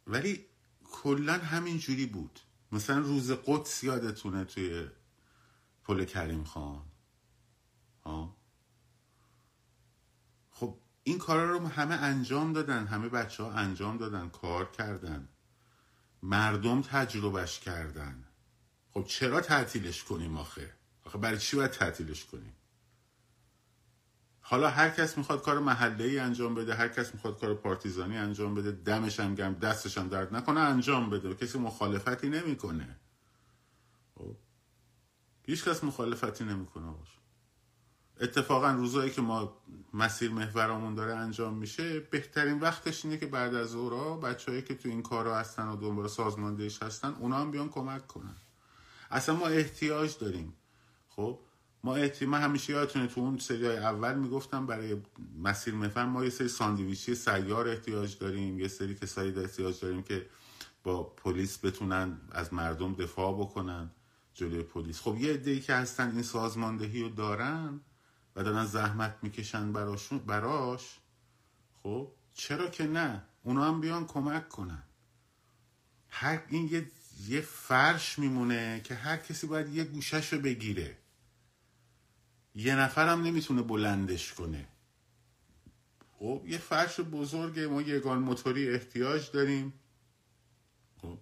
[0.07, 0.47] ولی
[0.85, 2.41] کلا همین جوری بود.
[2.73, 4.89] مثلا روز قدس یادتونه توی
[5.85, 6.83] پل کریم خان.
[8.05, 8.40] ها؟
[11.03, 15.29] این کارا رو همه انجام دادن همه بچه ها انجام دادن کار کردن.
[16.23, 18.25] مردم تجربهش کردن.
[18.91, 22.57] خب چرا تعطیلش کنیم آخه؟ آخه برای چی باید تعطیلش کنیم؟
[24.41, 28.55] حالا هر کس می‌خواد کار محله ای انجام بده هر کس می‌خواد کار پارتیزانی انجام
[28.55, 31.35] بده دمش هم گرم دستش هم درد نکنه انجام بده.
[31.35, 33.01] کسی مخالفتی نمی‌کنه.
[34.15, 34.37] خب
[35.43, 37.20] هیچ کس مخالفتی نمی‌کنه باش.
[38.21, 39.57] اتفاقا روزایی که ما
[39.95, 44.89] مسیر محورمون داره انجام میشه بهترین وقتش اینه که بعد از اورا بچههایی که تو
[44.89, 48.37] این کارا هستن و دنبال سازماندهیش هستن اونا هم بیان کمک کنن.
[49.11, 50.53] اصلا ما احتیاج داریم.
[51.09, 51.39] خب
[51.85, 54.97] ما احتیاج من همیشه یادتونه تو اون سری اول می‌گفتم برای
[55.39, 60.27] مسیر محور ما یه سری ساندویچی سیار احتیاج داریم یه سری کسایی احتیاج داریم که
[60.83, 63.91] با پلیس بتونن از مردم دفاع بکنن
[64.35, 65.01] جلوی پلیس.
[65.01, 67.81] خب یه عده‌ای که هستن این سازماندهی رو دارن
[68.37, 70.99] و دارن زحمت می‌کشن براشون براش
[71.83, 74.83] خب؟ چرا که نه؟ اونا هم بیان کمک کنن.
[76.09, 76.91] هر این یه,
[77.29, 80.97] یه فرش میمونه که هر کسی باید یه گوشش رو بگیره.
[82.55, 84.69] یه نفرم نمی‌تونه بلندش کنه.
[86.19, 87.67] خب؟ یه فرش بزرگه.
[87.67, 89.73] ما یگان موتوری احتیاج داریم.
[91.03, 91.19] خب؟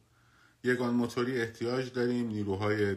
[0.65, 2.27] یگان موتوری احتیاج داریم.
[2.27, 2.97] نیروهای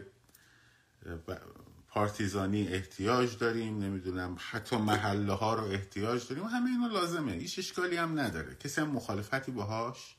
[1.92, 6.44] پارتیزانی احتیاج داریم نمی‌دونم حتی محله ها رو احتیاج داریم.
[6.44, 7.32] همه اینا لازمه.
[7.32, 8.54] هیچ اشکالی هم نداره.
[8.54, 10.16] کسی هم مخالفتی باهاش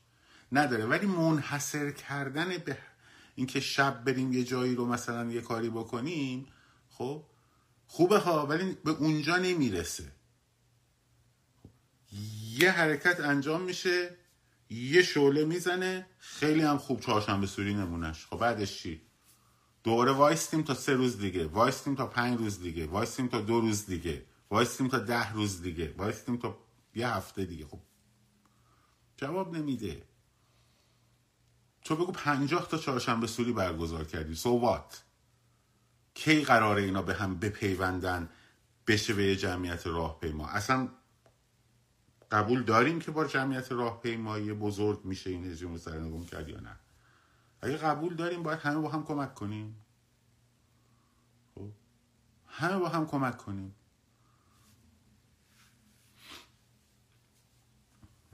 [0.52, 0.86] نداره.
[0.86, 2.78] ولی منحصر کردن به
[3.34, 6.46] اینکه شب بریم یه جایی رو مثلا یه کاری بکنیم
[6.90, 7.24] خب
[7.86, 10.12] خوبه ها ولی به اونجا نمی‌رسه.
[12.58, 14.16] یه حرکت انجام میشه
[14.70, 19.00] یه شعله می‌زنه خیلی هم خوب چهارشنبه سوری نمونش خب بعدش چی؟
[19.84, 23.86] دوباره وایستیم تا سه روز دیگه وایستیم تا پنج روز دیگه وایستیم تا دو روز
[23.86, 26.58] دیگه وایستیم تا ده روز دیگه وایستیم تا
[26.94, 27.66] یه هفته دیگه.
[27.66, 27.80] خب
[29.16, 30.02] جواب نمیده.
[31.82, 34.34] تو بگو پنجاه تا چهارشنبه سوری برگزار کردی.
[34.34, 35.04] سووات
[36.14, 38.28] کی قراره اینا به هم بپیوندن
[38.86, 40.88] بشه به جمعیت راهپیما؟ اصلا
[42.30, 46.80] قبول داریم که با جمعیت راهپیمایی بزرگ میشه این هجوم سرنگون کرد یا نه؟
[47.64, 49.76] اگه قبول داریم باید همه با هم کمک کنیم.
[51.54, 51.70] خب؟
[52.46, 53.74] همه با هم کمک کنیم.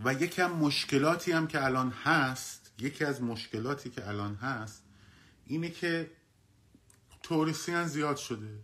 [0.05, 4.85] و یکی از مشکلاتی هم که الان هست یکی از مشکلاتی که الان هست
[5.47, 6.11] اینه که
[7.23, 8.59] توریستیان زیاد شده.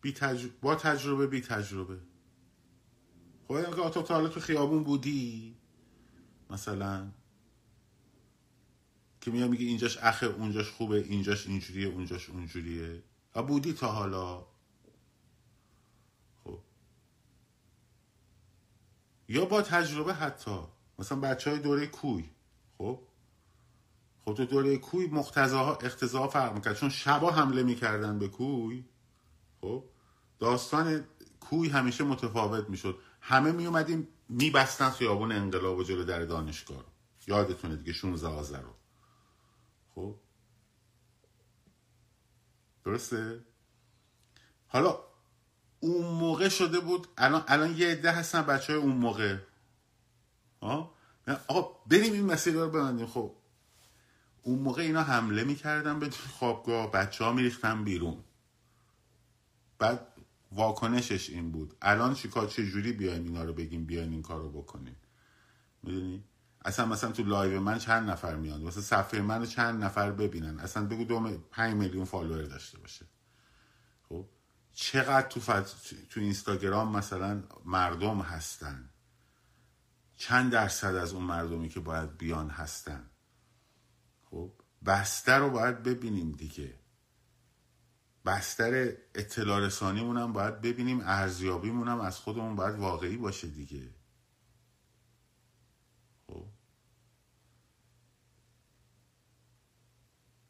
[0.00, 1.98] بی تجربه با تجربه بی تجربه.
[3.48, 5.56] خب که تو تو خیابون بودی
[6.50, 7.10] مثلا
[9.20, 13.02] که میگه اینجاش اخه اونجاش خوبه اینجاش اینجوریه اونجاش اونجوریه.
[13.34, 14.46] و بودی تا حالا.
[16.44, 16.58] خب.
[19.28, 20.60] یا با تجربه حتی.
[20.98, 22.30] مثلا بچه های دوره کوی.
[22.78, 23.00] خب.
[24.24, 26.76] خب تو دوره کوی مقتضاها اختزا فرق می‌کرد.
[26.76, 28.84] چون شبا حمله می‌کردن به کوی.
[29.60, 29.84] خب.
[30.38, 31.04] داستان
[31.40, 32.98] کوی همیشه متفاوت می‌شد.
[33.20, 36.84] همه میومدیم میبستن خیابون انقلاب و جلو در دانشگاه.
[37.26, 38.79] یادتونه دیگه 16 رو.
[39.94, 40.16] خب؟
[42.84, 43.44] درسته؟
[44.66, 44.98] حالا
[45.80, 49.38] اون موقع شده بود الان الان یه عده هستن بچه های اون موقع.
[51.48, 53.06] آقا بریم این مسیر رو ببندیم.
[53.06, 53.34] خب
[54.42, 58.24] اون موقع اینا حمله می‌کردن به خوابگاه بچه ها میریختن بیرون.
[59.78, 60.06] بعد
[60.52, 61.76] واکنشش این بود.
[61.82, 64.96] الان چیکار چه جوری بیایم اینا رو بگیم بیاین این کار رو بکنیم؟
[65.82, 66.24] می‌دونی؟
[66.64, 70.86] اصلا مثلا تو live من چند نفر میان؟ واسه صفحه من چند نفر ببینن؟ اصلا
[70.86, 73.06] بگو دو پنج میلیون follower داشته باشه.
[74.08, 74.28] خب؟
[74.72, 75.40] چقدر تو,
[76.10, 78.90] تو اینستاگرام مثلا مردم هستن؟
[80.16, 83.10] چند درصد از اون مردمی که باید بیان هستن؟
[84.30, 84.52] خب؟
[84.86, 86.80] بستر رو باید ببینیم دیگه.
[88.24, 93.94] بستر اطلاع رسانیمون هم باید ببینیم ارزیابیمون هم از خودمون باید واقعی باشه دیگه
[96.26, 96.46] خب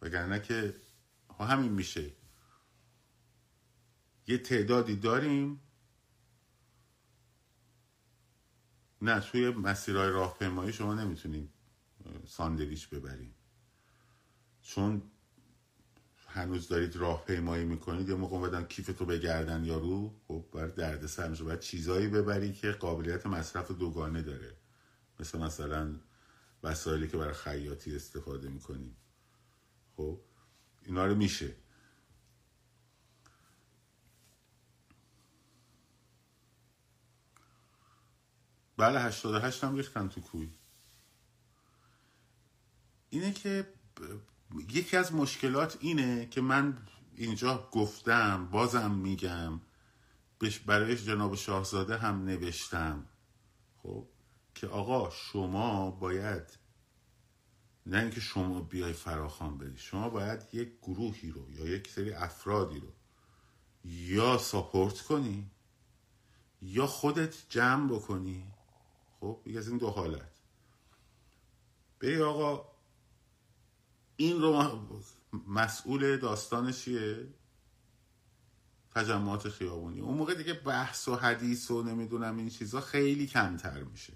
[0.03, 0.75] وگرنه که
[1.41, 2.13] همین میشه.
[4.27, 5.61] یه تعدادی داریم.
[9.03, 11.53] نه توی مسیرهای راهپیمایی شما نمی‌تونیم
[12.27, 13.35] ساندویچ ببریم.
[14.63, 15.03] چون
[16.27, 21.29] هنوز دارید راهپیمایی می‌کنید یا موقع بدن کیف تو بگردن یارو خب بر درد سر
[21.29, 24.57] میشه باید چیزایی ببری که قابلیت مصرف دوگانه داره.
[25.21, 26.01] مثل مثلا
[26.63, 28.97] وسایلی که برای خیاطی استفاده می‌کنیم.
[30.01, 30.19] خب
[30.83, 31.57] اینا رو میشه.
[38.77, 40.51] بله 88 هم ریختن تو کوی.
[43.11, 43.73] اینه که
[44.69, 46.79] یکی از مشکلات اینه که من
[47.15, 49.61] اینجا گفتم بازم میگم
[50.67, 53.07] برایش جناب شاهزاده هم نوشتم
[53.83, 54.09] خب
[54.55, 56.60] که آقا شما باید
[57.87, 62.81] نه اینکه شما بیای فراخان بدی شما باید یک گروهی رو یا یک سری افرادی
[62.81, 62.93] رو
[63.85, 65.51] یا ساپورت کنی
[66.63, 68.47] یا خودت جمع بکنی.
[69.21, 70.31] خب از این دو حالت.
[72.01, 72.69] بری آقا
[74.17, 74.77] این رو
[75.49, 77.29] مسئول داستانش چیه؟
[78.95, 80.01] تجمعات خیابونی.
[80.01, 84.13] اون موقع دیگه بحث و حدیث و نمی‌دونم این چیزا خیلی کمتر میشه.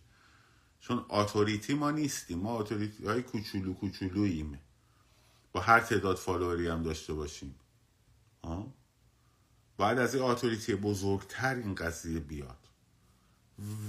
[0.84, 2.38] چون authority ما نیستیم.
[2.38, 4.60] ما authority های کوچولو کوچولوییم.
[5.52, 7.54] با هر تعداد follower ی هم داشته باشیم.
[8.44, 8.74] ها
[9.76, 12.68] باید از این authority بزرگتر این قضیه بیاد.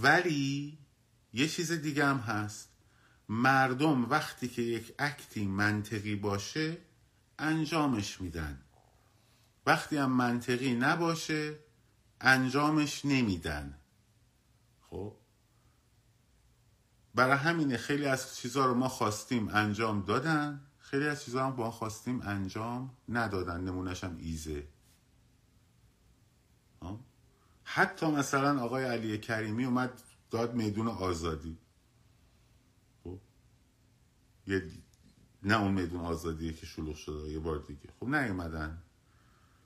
[0.01, 0.77] ولی
[1.33, 2.69] یه چیز دیگه هم هست.
[3.29, 6.77] مردم وقتی که یک act ی منطقی باشه
[7.39, 8.61] انجامش میدن.
[9.65, 11.59] وقتی هم منطقی نباشه
[12.21, 13.79] انجامش نمیدن.
[14.81, 15.15] خب؟
[17.15, 21.71] برای همینه خیلی از چیزها رو ما خواستیم انجام دادن خیلی از چیزها هم با
[21.71, 24.67] خواستیم انجام ندادن نمونش هم ایزه.
[26.79, 26.99] خب؟
[27.63, 30.01] حتی مثلا آقای علی کریمی اومد
[30.31, 31.57] داد میدون آزادی.
[34.47, 34.63] یه
[35.43, 37.89] نه اون میدون آزادیه که شلوغ شده یه بار دیگه.
[37.99, 38.81] خب نیومدن.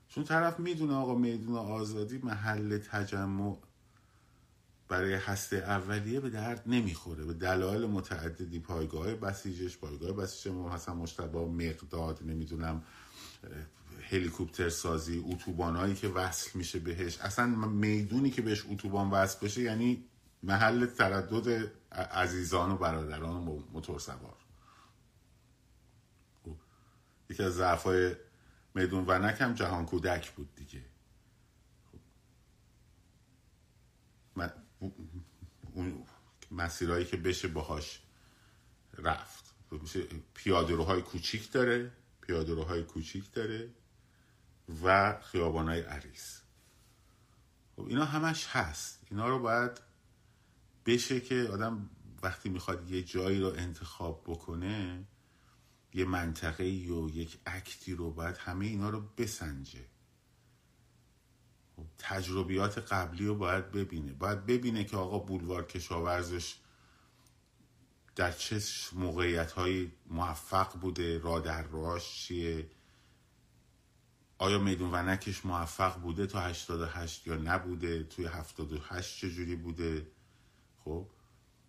[0.08, 3.56] چون طرف می‌دونه آقا میدون آزادی محل تجمع
[4.90, 7.24] برای هسته اولیه به درد نمی‌خوره.
[7.24, 12.82] به دلایل متعددی پایگاه بسیجش پایگاه بسیج ما مثلا مشتبه مقداد نمی‌دونم
[14.10, 17.18] هلیکوپتر سازی اتوبانایی که وصل میشه بهش.
[17.18, 20.04] اصلا می‌دونی که بهش اتوبان وصل بشه یعنی
[20.42, 24.36] محل تردد عزیزان و برادران و موتور سوار.
[27.30, 28.16] یکی از ضعفای
[28.74, 30.84] میدون ونک هم جهان کودک بود دیگه
[34.36, 34.50] خب.
[35.74, 36.04] اون
[36.50, 38.00] مسیرهایی که بشه باهاش
[38.98, 39.54] رفت.
[39.72, 40.02] میشه
[40.34, 43.70] پیادهروهای کوچیک داره پیادهروهای کوچیک داره
[44.82, 46.40] و خیابانهای عریض.
[47.76, 49.00] خب اینا همش هست.
[49.10, 49.80] اینا رو باید
[50.86, 51.90] بشه که آدم
[52.22, 55.04] وقتی می‌خواد یه جایی رو انتخاب بکنه
[55.94, 59.86] یه منطقه و یک اکتی رو باید همه اینا رو بسنجه.
[61.98, 64.12] تجربیات قبلی رو باید ببینه.
[64.12, 66.56] باید ببینه که آقا بولوار کشاورزش
[68.16, 68.60] در چه
[68.92, 72.70] موقعیت های موفق بوده را در راش چیه؟
[74.38, 80.06] آیا میدون ونکش موفق بوده تا 88 یا نبوده؟ توی 78 چجوری بوده؟
[80.84, 81.06] خب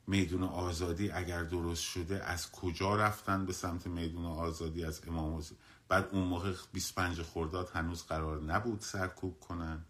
[0.07, 5.57] میدون آزادی اگر درست شده از کجا رفتن به سمت میدون آزادی از امام حسین؟
[5.88, 9.86] بعد اون موقع 25 خرداد هنوز قرار نبود سرکوب کنن.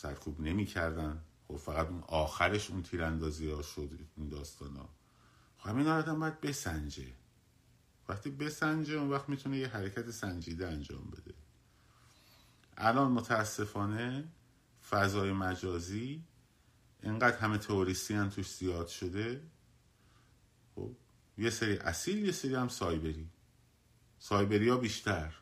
[0.00, 4.88] سرکوب نمی کردن خب فقط اون آخرش اون تیراندازی ها شد این داستان ها.
[5.58, 7.06] خب همین آدم باید بسنجه.
[8.08, 11.34] وقتی بسنجه اون وقت می‌تونه یه حرکت سنجیده انجام بده.
[12.76, 14.28] الان متاسفانه
[14.90, 16.24] فضای مجازی
[17.02, 19.42] اینقدر همه تئوریستی هم توش زیاد شده.
[20.74, 20.90] خب
[21.38, 23.28] یه سری اصیل یه سری هم سایبری.
[24.18, 25.34] سایبری ها بیشتر.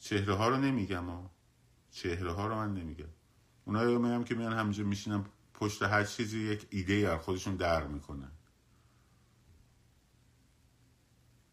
[0.00, 1.33] چهره ها رو نمیگم ها.
[1.94, 3.08] چهره ها رو من نمیگم.
[3.64, 5.24] اونایی میگم که میان همینجا میشینن
[5.54, 8.30] پشت هر چیزی یک ایده ای خودشون در می‌کنن.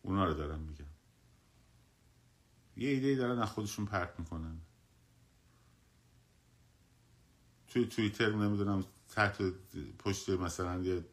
[0.02, 0.86] اونا رو دارم میگم.
[2.78, 4.62] یه ایده ای دارن از خودشون پرت می‌کنن.
[7.68, 9.42] توی توییتر نمی‌دونم تحت
[10.00, 11.06] پشت مثلا یه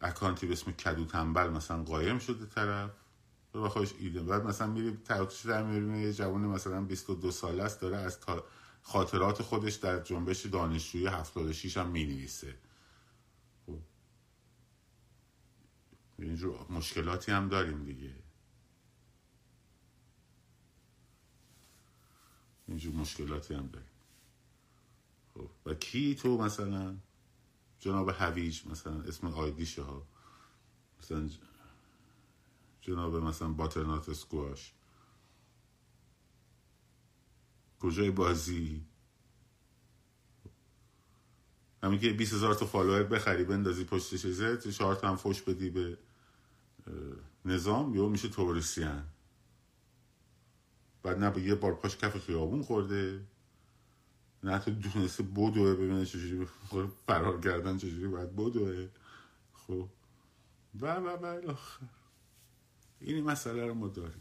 [0.00, 2.90] اکانتی به اسم کدو تنبل مثلا قایم شده طرف.
[3.62, 4.22] به خودش ایده.
[4.22, 8.18] بعد مثلا میری تحتش در می‌بینی یه جوان مثلا 22 ساله است داره از
[8.82, 12.54] خاطرات خودش در جنبش دانشجویی 76 هم می‌نویسه.
[13.66, 13.78] خب.
[16.18, 18.14] اینجور مشکلاتی هم داریم دیگه.
[22.68, 23.88] اینجور مشکلاتی هم داریم.
[25.34, 25.50] خب.
[25.66, 26.96] و کی تو مثلا؟
[27.78, 30.06] جناب هویج مثلا اسم آیدیشه ها
[31.00, 31.28] مثلا
[32.86, 34.72] جناب مثلا باترنات اسکواش
[37.80, 38.84] کجای بازی؟
[41.82, 45.70] همین که 20 هزار تا فالوور بخری بندازی پشت چیزه چهار تا هم فوش بدی
[45.70, 45.98] به
[47.44, 49.06] نظام یا میشه توریسیان
[51.02, 53.20] بعد نه به یه بار پاش کف خیابون خورده.
[54.42, 56.46] نه حتی دونسته بدوه ببینه چجوری
[57.06, 58.88] فرار کردن چجوری باید بدوه
[59.52, 59.88] خب.
[60.80, 61.54] و و و
[63.00, 64.20] این مسئله رو ما داریم.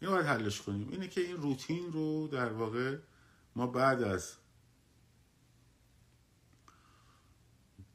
[0.00, 0.88] این باید حلش کنیم.
[0.88, 2.98] اینه که این روتین رو در واقع
[3.56, 4.36] ما بعد از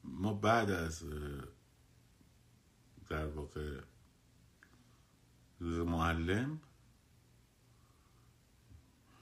[0.04, 1.04] ما بعد از
[3.10, 3.82] در واقع
[5.62, 6.62] معلم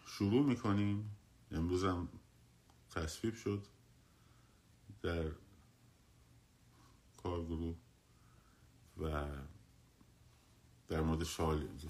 [0.05, 1.11] شروع می‌کنیم.
[1.51, 2.09] امروز هم
[2.89, 3.65] تصویب شد
[5.01, 5.32] در
[7.17, 7.76] کارگروه
[8.97, 9.28] و
[10.88, 11.23] در مورد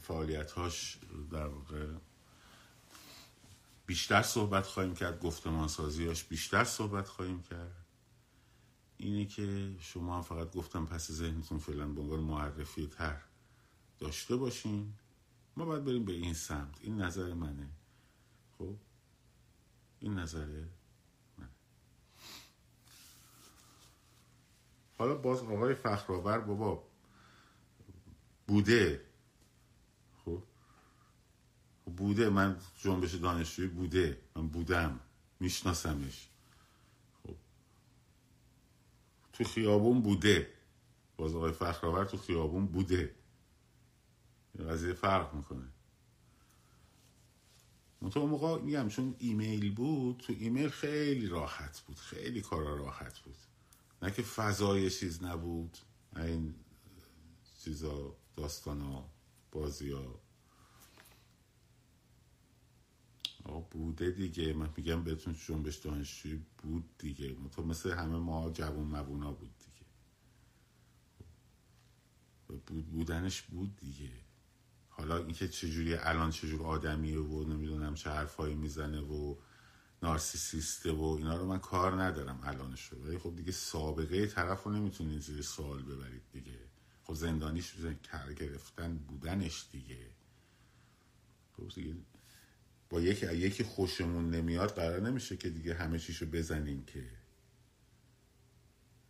[0.02, 1.00] فعالیت هاش
[1.32, 1.88] در واقع
[3.86, 7.86] بیشتر صحبت خواهیم کرد گفتمان هاش بیشتر صحبت خواهیم کرد.
[8.98, 13.22] اینه که شما هم فقط گفتم پس ذهنتون فعلا به عنوان معرفی تر
[14.00, 14.94] داشته باشین.
[15.58, 16.78] ما باید بریم به این سمت.
[16.82, 17.70] این نظر منه.
[18.58, 18.76] خب؟
[20.00, 20.70] این نظره
[21.38, 21.50] منه.
[24.98, 26.84] حالا باز آقای فخرآور بابا
[28.48, 29.06] بوده.
[30.26, 30.44] خب؟
[31.98, 32.30] بوده.
[32.30, 34.22] من جنبش دانشجویی بوده.
[34.36, 35.00] من بودم.
[35.40, 36.30] میشناسمش.
[37.24, 37.36] خب؟
[39.34, 40.54] تو خیابون بوده.
[41.18, 43.16] باز آقای فخرآور تو خیابون بوده.
[44.70, 45.66] قضیه فرق می‌کنه.
[48.12, 51.98] تو موقع میگم چون ایمیل بود تو ایمیل خیلی راحت بود.
[51.98, 53.36] خیلی کارا راحت بود.
[54.02, 55.78] نه که فضای چیز نبود.
[56.16, 56.56] این
[57.64, 59.10] چیزا داستان ها
[59.52, 60.22] بازی ها.
[63.72, 64.54] بوده دیگه.
[64.54, 67.36] من میگم بهتون جنبش دانشجویی بود دیگه.
[67.52, 69.86] تو مثل همه ما جوان مبونا بود دیگه.
[72.66, 74.12] بود بودنش بود دیگه.
[74.90, 79.36] حالا اینکه چجوری الان چجور آدمیه و نمی‌دونم چه حرفایی می‌زنه و
[80.04, 84.72] نارسیسیسته و اینا رو من کار ندارم الانش رو ولی خب دیگه سابقه طرف رو
[84.72, 86.65] نمی‌تونید زیر سوال ببرید دیگه.
[87.06, 87.76] خب زندانیش
[88.12, 90.10] کار گرفتن بودنش دیگه.
[91.58, 91.96] خب دیگه
[92.90, 97.10] با یکی یکی خوشمون نمیاد قرار نمیشه که دیگه همه چیشو بزنیم که.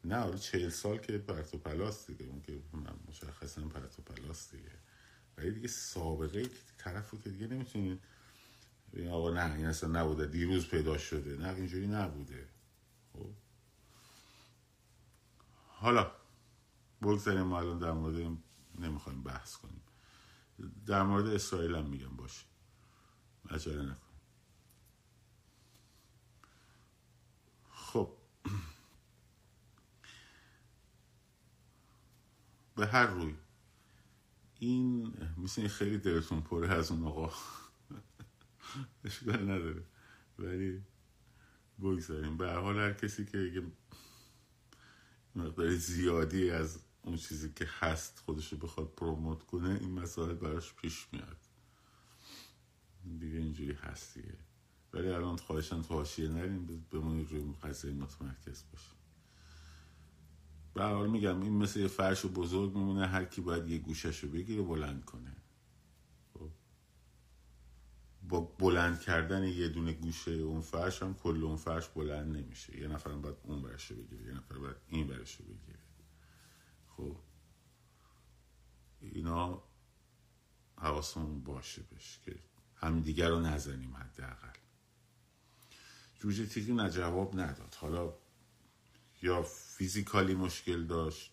[0.04, 2.62] نه حالا چهل سال که پرت و پلاس دیگه اون که
[3.08, 4.72] مشخصا پرت و پلاس دیگه.
[5.38, 8.02] ولی دیگه سابقه طرف رو که دیگه نمی‌تونید
[8.94, 10.26] این آقا نه این اصلا نبوده.
[10.26, 11.38] دیروز پیدا شده.
[11.38, 12.48] نه اینجوری نبوده.
[13.14, 13.30] خب؟
[15.68, 16.12] حالا
[17.06, 18.38] بگذاریم ما الان در مورد
[18.80, 19.82] نمی‌خوایم بحث کنیم.
[20.86, 22.46] در مورد اسرائیل هم میگم باشه.
[23.50, 23.96] عجله نکن.
[27.72, 28.10] خب.
[32.76, 33.36] به هر روی.
[34.60, 37.34] این مثل خیلی دلتون پره از اون آقا.
[39.06, 39.84] اشکال نداره.
[40.40, 40.84] ولی
[41.80, 42.38] بگذاریم.
[42.38, 43.64] به حال هر کسی که یه
[45.36, 50.74] مقدار زیادی از اون چیزی که هست خودش رو بخواد پروموت کنه این مسائل براش
[50.74, 51.38] پیش میاد.
[53.20, 54.38] دیگه اینجوری هست دیگه.
[54.94, 58.96] ولی الان خواهشان تو حاشیه نریم بمونید روی قضیه متمرکز باشیم
[60.76, 64.30] به حال میگم این مثل یه فرش بزرگ میمونه هر کی باید یه گوشش رو
[64.30, 65.36] بگیره بلند کنه.
[66.34, 66.50] خب.
[68.30, 72.80] با بلند کردن یه دونه گوشه اون فرش هم کل اون فرش بلند نمیشه.
[72.80, 75.80] یه نفر باید اون برش بگیره یه نفر باید این برش بگیره.
[76.98, 77.18] خب
[79.02, 79.64] اینا
[80.78, 82.40] حواسمون باشه بشه که
[82.76, 84.58] همدیگر رو نزنیم حداقل.
[86.20, 87.76] جوجه تیغی نه جواب نداد.
[87.76, 88.14] حالا
[89.22, 91.32] یا فیزیکالی مشکل داشت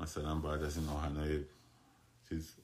[0.00, 1.44] مثلا باید از این آهنای
[2.28, 2.54] چیز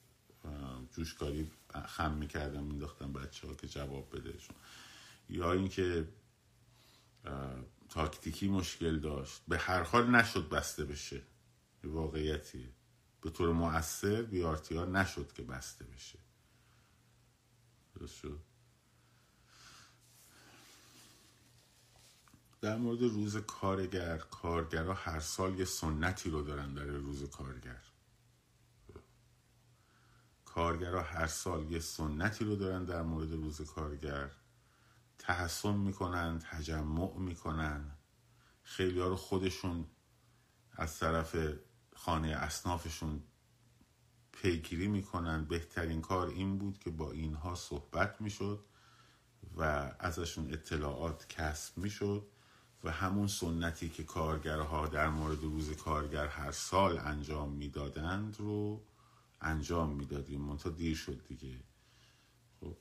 [0.91, 1.51] جوشکاری
[1.87, 4.55] خم می‌کردم مینداختم بچه ها که جواب بدهشون.
[5.29, 6.07] یا اینکه
[7.89, 9.41] تاکتیکی مشکل داشت.
[9.47, 11.21] به هر حال نشد بسته بشه.
[11.87, 12.73] واقعیتیه
[13.21, 16.19] به طور مؤثر بی نشد که بسته بشه.
[17.95, 18.25] درست
[22.61, 27.81] در مورد روز کارگر کارگرها هر سال یه سنتی رو دارن در روز کارگر.
[30.45, 34.31] کارگرها هر سال یه سنتی رو دارن در مورد روز کارگر.
[35.19, 37.97] تحسن می‌کنن تجمع می‌کنن.
[38.63, 39.87] خیلی ها رو خودشون
[40.71, 41.35] از طرف
[42.05, 43.23] خانه اصنافشون
[44.31, 45.45] پیگیری می‌کنن.
[45.45, 48.65] بهترین کار این بود که با اینها صحبت می‌شد
[49.57, 52.27] و ازشون اطلاعات کسب می‌شد
[52.83, 58.83] و همون سنتی که کارگرها در مورد روز کارگر هر سال انجام می‌دادند رو
[59.41, 60.41] انجام می‌دادیم.
[60.41, 61.59] منتها دیر شد دیگه.
[62.61, 62.77] خب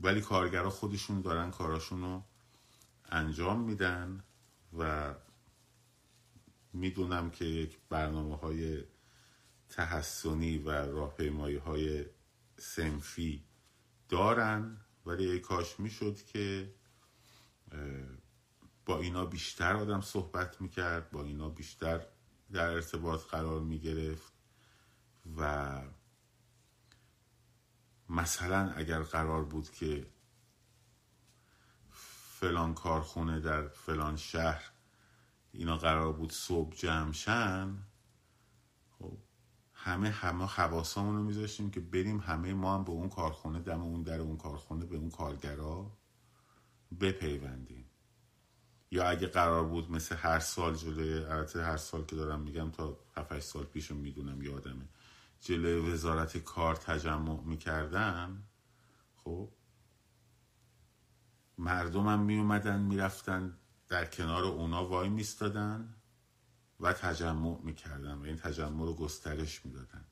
[0.00, 2.22] ولی کارگرها خودشون دارن کاراشون رو
[3.08, 4.24] انجام میدن
[4.78, 5.14] و
[6.72, 8.84] می‌دونم که یک برنامه های
[9.68, 12.06] تحسنی و راهپیمایی های
[12.58, 13.44] سنفی
[14.08, 16.74] دارن ولی کاش می‌شد که
[18.86, 22.06] با اینا بیشتر آدم صحبت می‌کرد با اینا بیشتر
[22.52, 24.32] در ارتباط قرار می‌گرفت
[25.36, 25.80] و
[28.08, 30.06] مثلا اگر قرار بود که
[32.40, 34.71] فلان کارخونه در فلان شهر
[35.52, 37.78] اینا قرار بود صبح جمعشن
[38.98, 39.18] خب
[39.74, 44.02] همه همه حواسامون رو میذاشتیم که بریم همه ما هم به اون کارخونه دم اون
[44.02, 45.98] در اون کارخونه به اون کارگرا
[47.00, 47.84] بپیوندیم.
[48.90, 52.98] یا اگه قرار بود مثل هر سال جلوی البته هر سال که دارم میگم تا
[53.16, 54.88] 7 سال پیش رو می‌دونم یادمه
[55.40, 58.42] جلوی وزارت کار تجمع می‌کردن
[59.16, 59.52] خب
[61.58, 63.58] مردم هم میومدن می‌رفتن
[63.92, 65.94] در کنار اونا وای میستادن
[66.80, 70.04] و تجمع می‌کردن و این تجمع رو گسترش می‌دادن.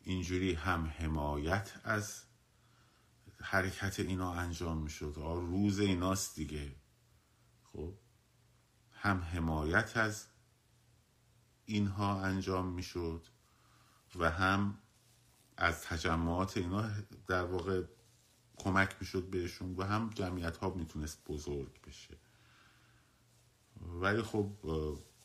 [0.00, 2.22] اینجوری هم حمایت از
[3.40, 5.14] حرکت اینا انجام می‌شد.
[5.16, 6.76] روز ایناست دیگه.
[7.62, 7.94] خب
[8.92, 10.26] هم حمایت از
[11.64, 13.26] اینها انجام می‌شد
[14.14, 14.78] و هم
[15.56, 16.90] از تجمعات اینا
[17.26, 17.82] در واقع
[18.56, 22.18] کمک می‌شد بهشون و هم جمعیت ها می‌تونست بزرگ بشه.
[24.00, 24.50] ولی خب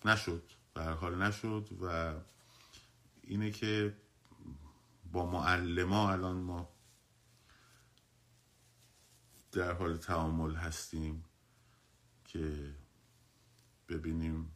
[0.05, 0.43] نشد
[0.73, 2.13] به حال نشد و
[3.21, 3.97] اینه که
[5.11, 6.69] با معلما الان ما
[9.51, 11.23] در حال تعامل هستیم
[12.25, 12.75] که
[13.89, 14.51] ببینیم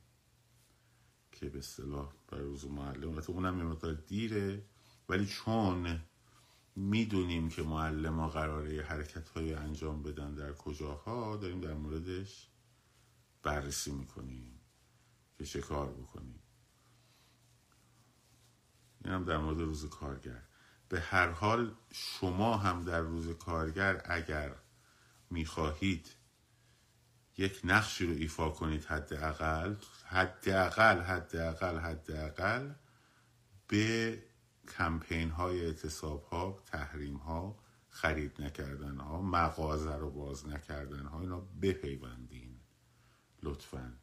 [1.31, 3.21] که به اصطلاح برای روز معلم.
[3.27, 4.65] اونم یه دیره
[5.09, 5.99] ولی چون
[6.75, 12.47] می‌دونیم که معلم ها قراره حرکت های انجام بدن در کجاها داریم در موردش
[13.45, 14.59] بررسی می‌کنیم
[15.37, 16.43] که چه کار بکنیم.
[19.03, 20.41] این هم در مورد روز کارگر.
[20.89, 24.55] به هر حال شما هم در روز کارگر اگر
[25.29, 26.15] می‌خواهید
[27.37, 29.75] یک نقشی رو ایفا کنید حداقل
[30.05, 32.73] حداقل حداقل حداقل
[33.67, 34.23] به
[34.77, 41.39] کمپین های اعتصاب ها تحریم ها خرید نکردن ها مغازه رو باز نکردن ها اینا
[41.39, 42.34] بپیوندین
[43.45, 43.99] لطفا.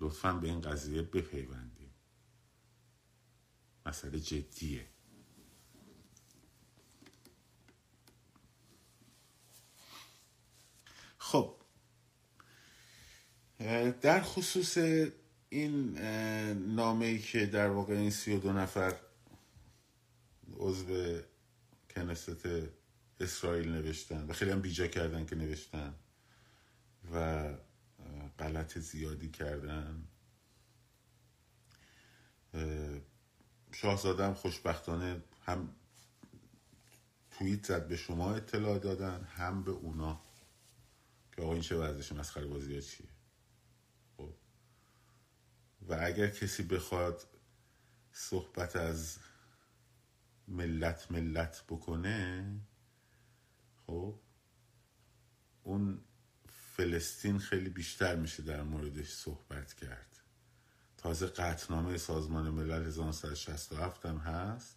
[0.00, 1.90] لطفا به این قضیه بپیوندین
[3.86, 4.86] مسئله جدیه.
[11.18, 11.56] خب
[14.00, 14.78] در خصوص
[15.48, 15.98] این
[16.74, 18.96] نامه ای که در واقع این سی و دو نفر
[20.56, 21.20] عضو
[21.90, 22.48] کنست
[23.20, 25.94] اسرائیل نوشتن و خیلی هم بیجا کردن که نوشتن.
[27.12, 27.54] و
[28.38, 30.08] غلط زیادی کردن.
[33.72, 35.76] شاهزاده هم خوشبختانه هم
[37.30, 40.20] توییت زد به شما اطلاع دادن هم به اونا.
[41.32, 43.06] که آقا این چه ورزش مسخره بازی ها چیه؟
[44.16, 44.34] خب.
[45.88, 47.26] و اگر کسی بخواد
[48.12, 49.18] صحبت از
[50.48, 52.46] ملت ملت بکنه
[53.86, 54.20] خب
[55.62, 56.04] اون
[56.76, 60.20] فلسطین خیلی بیشتر میشه در موردش صحبت کرد.
[60.96, 64.76] تازه قطنامه سازمان ملل 1967 هم هست.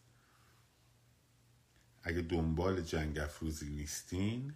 [2.03, 4.53] اگه دنبال جنگ افروزی نیستین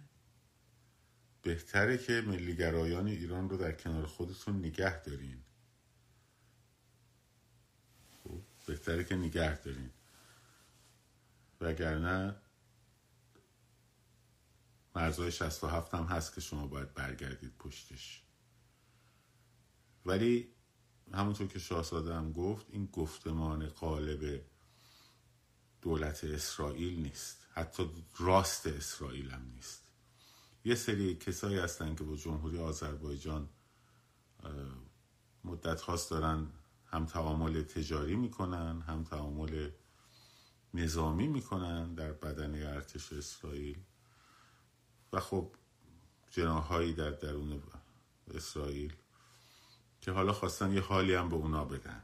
[1.42, 5.42] بهتره که ملیگرایان ایران رو در کنار خودتون نگه دارین.
[8.24, 9.90] خب، بهتره که نگه دارین.
[11.60, 12.36] وگرنه
[14.94, 18.22] مرزهای 67 هم هست که شما باید برگردید پشتش.
[20.06, 20.54] ولی
[21.12, 24.44] همونطور که شاهزاده هم گفت این گفتمان قالب
[25.82, 27.46] دولت اسرائیل نیست.
[27.52, 29.84] حتی راست اسرائیل هم نیست.
[30.64, 33.48] یه سری کسایی هستن که با جمهوری آذربایجان
[35.44, 36.50] مدت خواست دارن
[36.86, 39.70] هم تعامل تجاری می‌کنن هم تعامل
[40.74, 43.84] نظامی می‌کنن در بدن ارتش اسرائیل.
[45.14, 45.54] و خب
[46.30, 47.62] جناهایی در درون
[48.34, 48.96] اسرائیل
[50.00, 52.02] که حالا خواستن یه حالی هم به اونا بدن.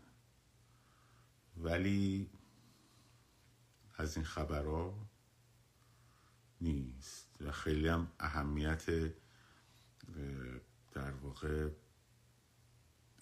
[1.56, 2.30] ولی
[3.96, 5.08] از این خبرها
[6.60, 8.86] نیست و خیلی هم اهمیت
[10.92, 11.68] در واقع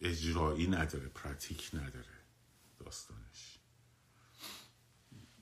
[0.01, 2.19] اجرایی نداره پراتیک نداره
[2.79, 3.59] داستانش.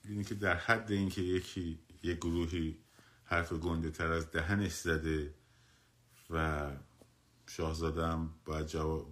[0.05, 2.86] اینه که در حد اینکه یکی یه گروهی
[3.27, 5.35] حرف گنده تر از دهنش زده
[6.31, 6.71] و
[7.47, 9.11] شاهزاده هم باید جواب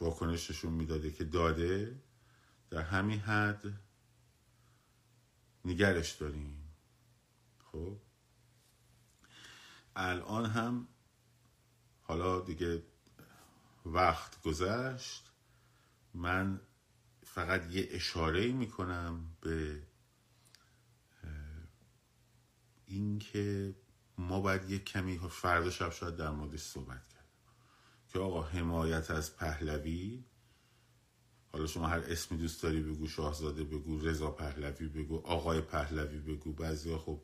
[0.00, 2.00] واکنششون می‌داده که داده.
[2.70, 3.80] در همین حد
[5.64, 6.74] نگرش داریم.
[7.72, 7.96] خب؟
[9.96, 10.88] الان هم
[12.02, 12.82] حالا دیگه
[13.86, 15.32] وقت گذشت.
[16.14, 16.60] من
[17.24, 19.82] فقط یه اشاره می‌کنم به
[22.92, 23.74] اینکه
[24.18, 27.28] ما باید یه کمی فردا شب شاید در موردش صحبت کرد
[28.08, 30.24] که آقا حمایت از پهلوی
[31.52, 36.52] حالا شما هر اسمی دوست داری بگو شاهزاده بگو رضا پهلوی بگو آقای پهلوی بگو
[36.52, 37.22] بعضی خب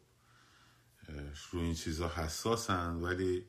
[1.50, 3.44] رو این چیزا حساسن ولی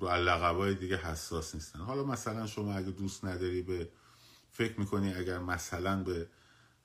[0.00, 1.78] رو لقبای دیگه حساس نیستن.
[1.78, 3.92] حالا مثلا شما اگه دوست نداری به
[4.50, 6.28] فکر می‌کنی اگر مثلا به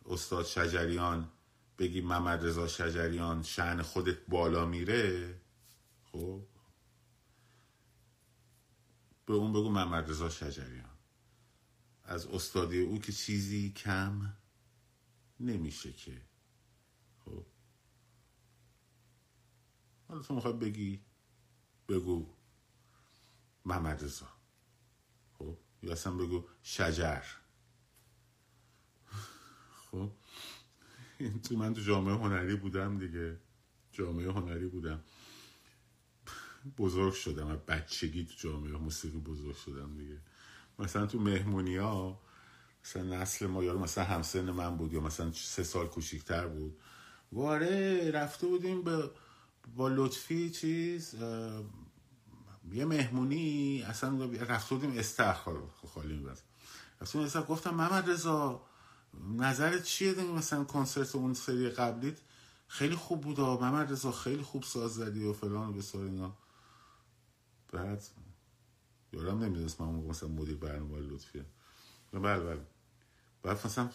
[0.06, 1.32] استاد شجریان
[1.78, 5.36] بگی محمد رضا شجریان شعن خودت بالا میره
[6.04, 6.48] خب؟
[9.26, 10.98] به اون بگو محمد رضا شجریان.
[12.04, 14.34] از استادی او که چیزی کم
[15.40, 16.22] نمیشه که
[17.26, 17.46] خب؟
[20.08, 21.06] حالا تو می‌خوای بگی
[21.90, 22.34] بگو
[23.66, 24.28] محمد رضا
[25.34, 27.24] خب؟ یا اصلا بگو شجر.
[29.92, 30.12] خب؟
[31.44, 33.38] تو من تو جامعه هنری بودم دیگه.
[33.92, 35.00] جامعه هنری بودم.
[36.78, 40.18] بزرگ شدم از بچگی تو جامعه موسیقی بزرگ شدم دیگه.
[40.80, 42.22] مثلا تو مهمونی ها
[42.86, 46.80] مثلا نسل ما یارو مثلا همسن من بود یا مثلا سه سال کوچیکتر بود.
[47.32, 49.12] واره رفته بودیم به
[49.76, 51.16] با لطفی چیز
[52.74, 55.54] یه مهمونی اصلا رفته بودیم استخر
[55.94, 56.44] خالی میبست.
[57.02, 58.62] رفتیم گفتم محمد رضا
[59.38, 62.18] نظرت چیه دیگه مثلا کنسرت اون سری قبلیت؟
[62.68, 66.38] خیلی خوب بود محمد رضا خیلی خوب ساز زدی و فلان و بسار اینا.
[67.72, 68.04] بعد
[69.14, 71.46] یارم نمی‌دونست من مثلا مدیر برنامه لطفیه.
[72.14, 72.62] بله بله.
[73.44, 73.90] بعد مثلا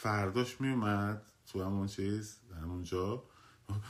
[0.00, 1.22] فرداش میومد
[1.52, 3.22] تو همون چیز همونجا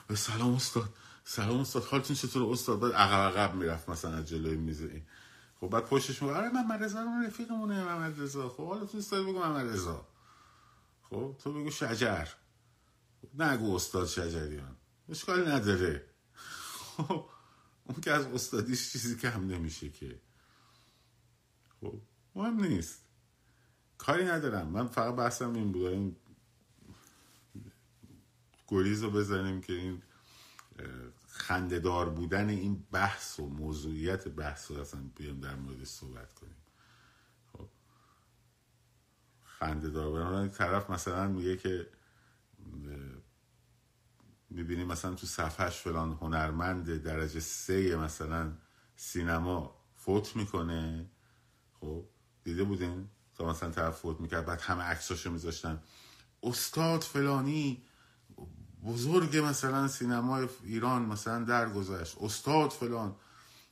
[0.08, 0.88] به سلام استاد.
[1.24, 1.84] سلام استاد.
[1.84, 5.02] حالتون چطور استاد؟ بعد عقب عقب می‌رفت مثلا از جلوی میز این.
[5.60, 8.48] خب بعد پشتش میگه آره من رضا رفیقمونه محمد رضا.
[8.48, 10.06] خب حالا تو استاد بگو محمد رضا.
[11.10, 12.28] خب تو بگو شجر.
[13.34, 14.76] نگو استاد شجریان.
[15.08, 16.06] اشکالی نداره.
[16.96, 17.30] خب
[17.84, 20.20] اون که از استادیش چیزی که هم نمیشه که.
[21.80, 22.00] خب
[22.34, 23.04] مهم نیست.
[23.98, 24.68] کاری ندارم.
[24.68, 25.86] من فقط بحثم این بود.
[25.86, 26.16] این
[28.68, 30.02] گریز رو بزنیم که این
[31.28, 36.56] خندهدار بودن این بحث و موضوعیت بحث رو اصلا بیام در مورد صحبت کنیم
[37.52, 37.68] خب
[39.60, 41.90] خنده دار طرف مثلا میگه که
[44.50, 48.52] می‌بینی مثلا تو صفحش فلان هنرمند درجه سه مثلا
[48.96, 51.10] سینما فوت می‌کنه.
[51.80, 52.04] خب
[52.44, 55.82] دیده بودین؟ تا مثلا طرف فوت می‌کرد بعد همه عکساشو میذاشتن.
[56.42, 57.82] استاد فلانی
[58.84, 62.16] بزرگ مثلا سینمای ایران مثلا درگذشت.
[62.20, 63.16] استاد فلان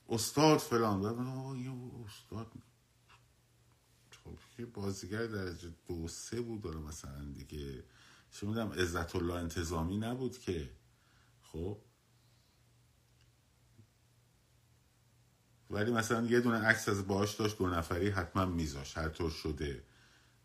[0.08, 1.04] استاد فلان.
[2.06, 2.52] استاد
[4.58, 7.84] خب بازیگر درجه دو سه بود داره مثلا دیگه.
[8.30, 10.70] چه می‌دونم عزت الله انتظامی نبود که.
[11.42, 11.78] خب.
[15.70, 18.98] ولی مثلا یه دونه عکس از باش داشت دو نفری حتما میذاش.
[18.98, 19.84] هر طور شده.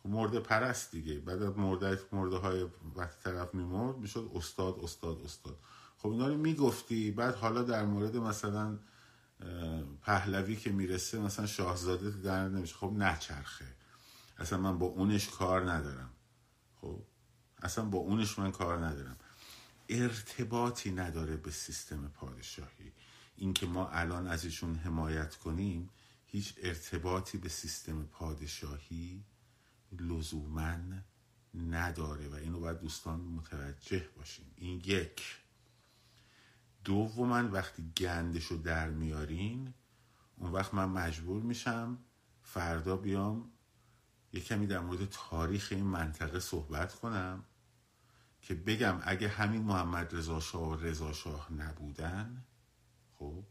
[0.05, 1.19] مرده پرست دیگه.
[1.19, 5.59] بعد از مرده مرده های وقتی طرف میمرد می‌شد استاد استاد استاد.
[5.97, 7.11] خب اینا رو می‌گفتی.
[7.11, 8.79] بعد حالا در مورد مثلا
[10.01, 12.75] پهلوی که می‌رسه مثلا شاهزاده در نمیشه.
[12.75, 13.65] خب نچرخه.
[14.37, 16.09] اصلا من با اونش کار ندارم.
[16.81, 17.03] خب؟
[17.61, 19.17] اصلا با اونش من کار ندارم.
[19.89, 22.91] ارتباطی نداره به سیستم پادشاهی.
[23.35, 25.89] اینکه ما الان از ایشون حمایت کنیم
[26.25, 29.23] هیچ ارتباطی به سیستم پادشاهی
[29.99, 30.77] لزوما
[31.53, 35.43] نداره و اینو باید دوستان متوجه باشیم این یک.
[36.83, 39.73] دوما وقتی گندش رو در میارین
[40.37, 41.97] اون وقت من مجبور میشم
[42.43, 43.51] فردا بیام
[44.33, 47.43] یه کمی در مورد تاریخ این منطقه صحبت کنم
[48.41, 52.43] که بگم اگه همین محمد رضا شاه و رضا شاه نبودن
[53.19, 53.43] خب؟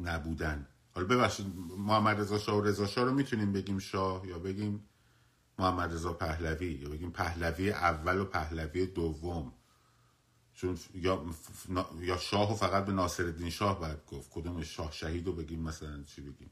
[0.00, 0.66] نبودن.
[0.94, 1.46] حالا ببخشید
[1.78, 4.88] محمد رضا شاه و رضا شاه رو می‌تونیم بگیم شاه یا بگیم
[5.58, 9.52] محمد رضا پهلوی یا بگیم پهلوی اول و پهلوی دوم؟
[10.54, 11.24] چون یا,
[12.00, 15.60] یا شاه و فقط به ناصر الدین شاه باید گفت کدوم شاه شهید رو بگیم
[15.60, 16.50] مثلا چی بگیم؟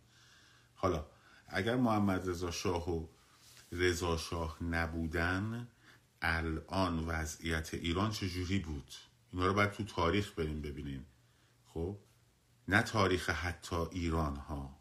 [0.74, 1.07] حالا
[1.49, 3.07] اگر محمد رضا شاه و
[3.72, 5.68] رضا شاه نبودن
[6.22, 8.94] الان وضعیت ایران چجوری بود؟
[9.32, 11.07] اینا رو باید تو تاریخ بریم ببینیم.
[11.64, 11.99] خب؟
[12.68, 14.78] نه تاریخ حتی ایران ها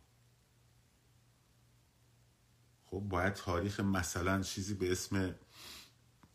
[2.85, 5.35] خب باید تاریخ مثلا چیزی به اسم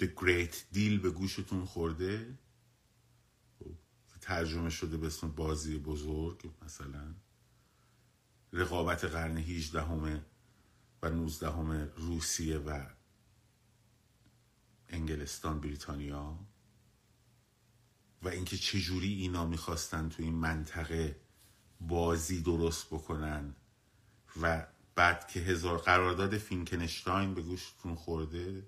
[0.03, 2.39] The Great Deal به گوشتون خورده.
[3.59, 3.75] خب.
[4.21, 7.15] ترجمه شده به اسم بازی بزرگ مثلا.
[8.53, 10.25] رقابت قرن 18 همه
[11.03, 12.87] و 19 همه روسیه و
[14.89, 16.39] انگلستان بریتانیا.
[18.23, 21.21] و اینکه چجوری اینا می‌خواستن تو این منطقه
[21.81, 23.55] بازی درست بکنن.
[24.43, 28.67] و بعد که هزار قرارداد فینکنشتاین به گوشتون خورده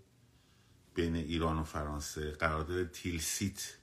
[0.94, 3.76] بین ایران و فرانسه قرارداد تیلسیت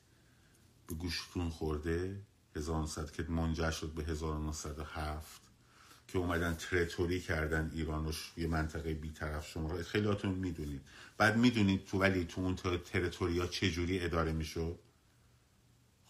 [0.87, 2.21] به گوشتون خورده.
[2.55, 5.40] 1900 که منجر شد به 1907
[6.11, 10.81] که اومدن تریتوری کردن ایرانش یه منطقه بیطرف شما خیلیاتون می‌دونید.
[11.17, 14.79] بعد می‌دونید تو ولی تو اون تریتوریا چجوری اداره می‌شد؟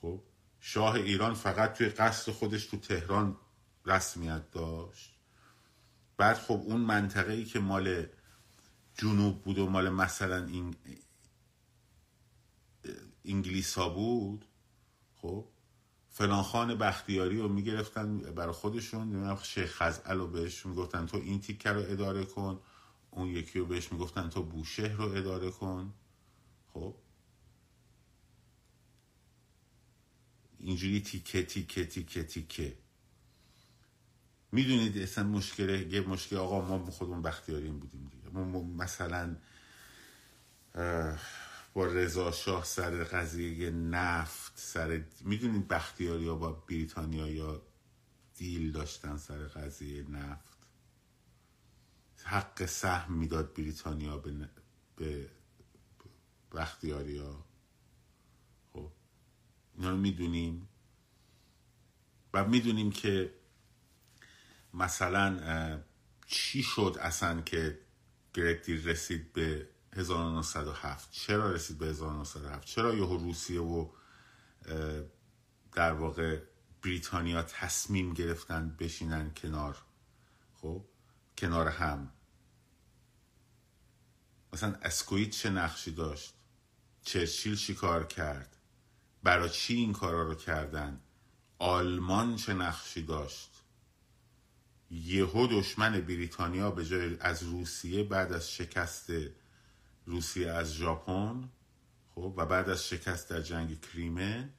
[0.02, 0.22] خب
[0.60, 3.38] شاه ایران فقط توی قصد خودش تو تهران
[3.86, 5.14] رسمیت داشت.
[6.18, 8.06] بعد خب اون منطقه ای که مال
[8.96, 10.76] جنوب بود و مال مثلا این
[13.26, 14.46] انگلیسا بود
[15.16, 15.48] خب
[16.22, 19.38] فلان خان بختیاری رو می‌گرفتن برای خودشون.
[19.44, 22.60] شیخ خزعل رو بهش می‌گفتن تو این تیکه رو اداره کن.
[23.12, 25.94] اون یکی رو بهش می‌گفتن تو بوشهر رو اداره کن.
[26.74, 26.96] خب؟
[30.60, 32.78] اینجوری تیکه تیکه تیکه تیکه.
[34.52, 38.30] می‌دونید اصلا مشکل یه مشکل آقا ما خودمون بختیاریم بودیم دیگه.
[38.30, 39.36] ما مثلا
[41.74, 47.62] با رضا شاه سر قضیه نفت سر می‌دونید بختیاری ها با بریتانیا یا
[48.36, 50.58] دیل داشتن سر قضیه نفت؟
[52.24, 54.50] حق سهم می‌داد بریتانیا به,
[54.96, 55.30] به
[56.52, 57.46] بختیاری ها؟
[58.74, 58.92] خب
[59.76, 60.68] اینا رو می‌دونیم.
[62.34, 63.34] و می‌دونیم که
[64.74, 65.84] مثلا
[66.28, 67.80] چی شد اصلا که
[68.34, 73.90] گرتی رسید به 1907 چرا رسید به 1907 چرا یهو روسیه و
[75.74, 76.40] در واقع
[76.84, 79.78] بریتانیا تصمیم گرفتن بشینن کنار؟
[80.54, 80.86] خب
[81.38, 82.12] کنار هم.
[84.54, 86.34] مثلا اسکویت چه نقشی داشت؟
[87.02, 88.58] چرچیل چی کار کرد؟
[89.24, 91.02] برای چی این کارا رو کردن؟
[91.60, 93.52] آلمان چه نقشی داشت؟
[94.92, 99.12] یهو دشمن بریتانیا به جای از روسیه بعد از شکست
[100.12, 101.50] روسیه از ژاپن
[102.16, 104.50] خب و بعد از شکست در جنگ کریمه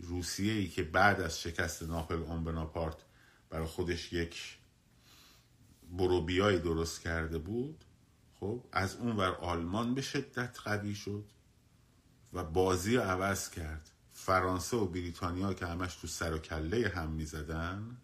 [0.00, 2.96] روسیه ای که بعد از شکست ناپل اون بناپارت
[3.50, 4.58] برای خودش یک
[5.90, 7.84] بروبیای درست کرده بود
[8.40, 11.24] خب از اون ور آلمان به شدت قوی شد
[12.32, 13.90] و بازی رو عوض کرد.
[14.12, 17.96] فرانسه و بریتانیا که همش تو سر و کله هم می‌زدن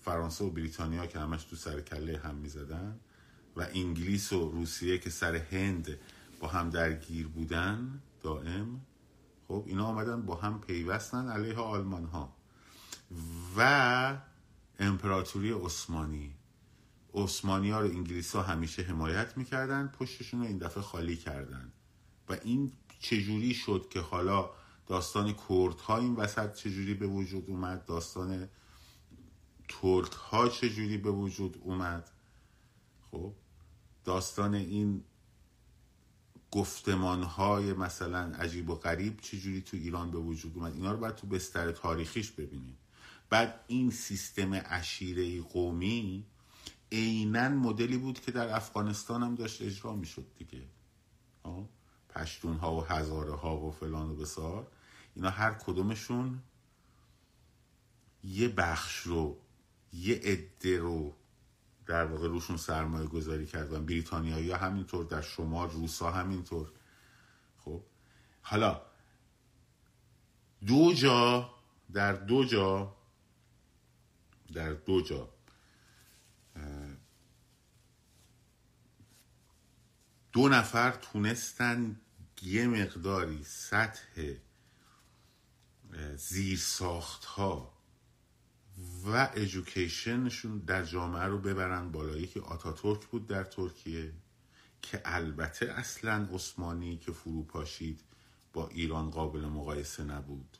[0.00, 3.00] فرانسه و بریتانیا که همش تو سر کله هم می‌زدن
[3.56, 5.98] و انگلیس و روسیه که سر هند
[6.40, 8.80] با هم درگیر بودن دائم
[9.48, 12.36] خب اینا آمدن با هم پیوستن علیه آلمان ها
[13.56, 14.18] و
[14.78, 16.34] امپراتوری عثمانی.
[17.14, 21.72] عثمانی ها رو انگلیس ها همیشه حمایت می‌کردن پشتشون رو این دفعه خالی کردن.
[22.28, 24.50] و این چجوری شد که حالا
[24.86, 28.48] داستان کرد ها این وسط چجوری به وجود اومد؟ داستان
[29.68, 32.10] ترک ها چجوری به وجود اومد؟
[33.10, 33.32] خب
[34.06, 35.04] داستان این
[36.50, 41.14] گفتمان های مثلا عجیب و غریب چجوری تو ایران به وجود اومد؟ اینا رو باید
[41.14, 42.76] تو بستر تاریخیش ببینیم.
[43.30, 46.24] بعد این سیستم عشیره قومی
[46.92, 50.62] عینا مدلی بود که در افغانستان هم داشت اجرا می‌شد دیگه.
[52.08, 54.66] پشتون ها و هزاره ها و فلان و بسار.
[55.14, 56.42] اینا هر کدومشون
[58.24, 59.38] یه بخش رو
[59.92, 61.14] یه عده رو
[61.86, 63.86] در واقع روشون سرمایه گذاری کردن.
[63.86, 66.72] بریتانیایی ها همینطور در شمال روسا همینطور.
[67.58, 67.82] خب؟
[68.42, 68.80] حالا
[70.66, 71.50] دو جا
[71.92, 72.96] در دو جا
[74.52, 75.28] در دو جا
[80.32, 82.00] دو نفر تونستن
[82.42, 84.34] یه مقداری سطح
[86.16, 87.75] زیر ساخت ها
[89.06, 94.12] و ایژوکیشنشون در جامعه رو ببرن بالا یکی آتاتورک بود در ترکیه
[94.82, 98.00] که البته اصلا عثمانی که فرو پاشید
[98.52, 100.58] با ایران قابل مقایسه نبود.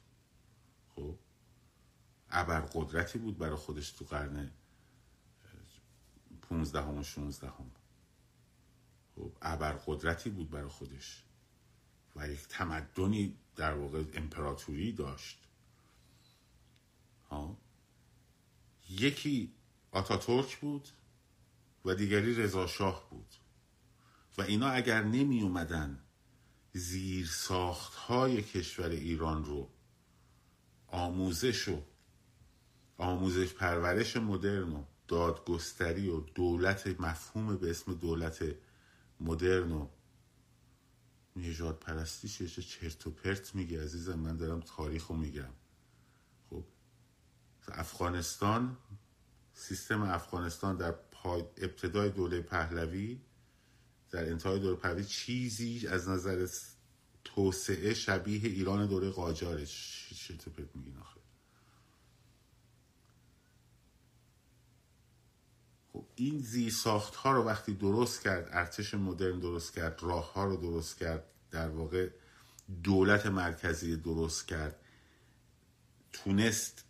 [0.95, 1.19] خب؟
[2.31, 4.51] ابر قدرتی بود برای خودش تو قرن
[6.43, 7.71] پونزدهم و شونزدهم.
[9.17, 11.23] خب؟ ابر قدرتی بود برای خودش.
[12.17, 15.39] و یک تمدنی در واقع امپراتوری داشت.
[17.31, 17.57] ها
[18.91, 19.53] یکی
[19.91, 20.89] آتاتورک بود
[21.85, 23.35] و دیگری رضا شاه بود.
[24.39, 25.99] و اینا اگر نمی اومدن
[26.73, 29.71] زیر ساخت های کشور ایران رو
[30.87, 31.83] آموزش و
[32.99, 38.45] آموزش پرورش مدرن و دادگستری و دولت مفهوم به اسم دولت
[39.21, 39.89] مدرن و
[41.37, 45.53] نجات پرستیش چه چرت و پرت میگه عزیزم من دارم تاریخ رو میگم.
[47.73, 48.77] افغانستان
[49.55, 50.95] سیستم افغانستان در
[51.57, 53.21] ابتدای دوره پهلوی
[54.11, 56.49] در انتهای دوره پهلوی چیزی از نظر
[57.25, 59.65] توسعه شبیه ایران دوره قاجاره.
[60.47, 61.21] و پرت میگین آخه؟
[65.93, 70.45] خب این زی ساخت ها رو وقتی درست کرد ارتش مدرن درست کرد راه ها
[70.45, 72.11] رو درست کرد در واقع
[72.83, 74.81] دولت مرکزی درست کرد
[76.13, 76.86] تونست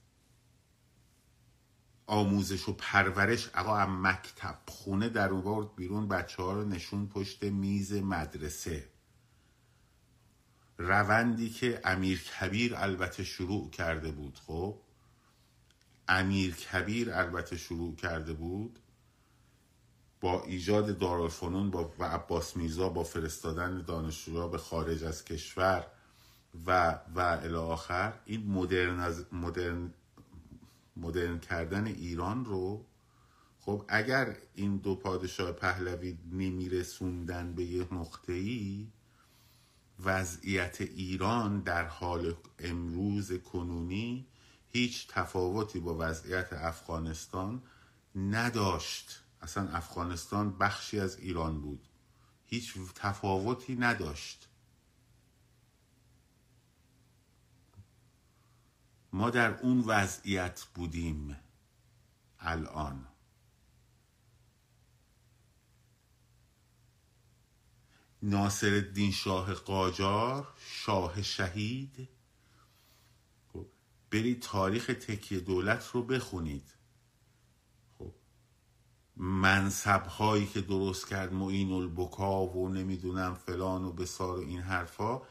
[2.06, 3.50] آموزش و پرورش.
[3.54, 8.88] اقا مکتب خونه در اون بیرون بچه ها رو نشون پشت میز مدرسه.
[10.78, 14.78] روندی که امیر کبیر البته شروع کرده بود خب؟
[16.08, 18.78] امیر کبیر البته شروع کرده بود
[20.20, 25.86] با ایجاد دارالفنون با و عباس میرزا با فرستادن دانشجوها به خارج از کشور
[26.66, 28.12] و و الی آخر.
[28.24, 29.94] این مدرن, مدرن
[30.96, 32.86] مدرن کردن ایران رو
[33.60, 37.86] خب اگر این دو پادشاه پهلوی نمیرسوندن به یه
[38.28, 38.88] ای
[40.04, 44.26] وضعیت ایران در حال امروز کنونی
[44.68, 47.62] هیچ تفاوتی با وضعیت افغانستان
[48.14, 49.22] نداشت.
[49.42, 51.88] اصلا افغانستان بخشی از ایران بود.
[52.46, 54.45] هیچ تفاوتی نداشت.
[59.16, 61.36] ما در اون وضعیت بودیم
[62.38, 63.06] الان.
[68.22, 72.08] ناصر الدین شاه قاجار شاه شهید.
[73.52, 73.66] خب،
[74.10, 76.74] برید تاریخ تکیه دولت رو بخونید.
[77.98, 78.14] خب
[79.16, 85.22] منصب هایی که درست کرد معین البکا و نمی‌دونم فلان و بسار و این حرفا.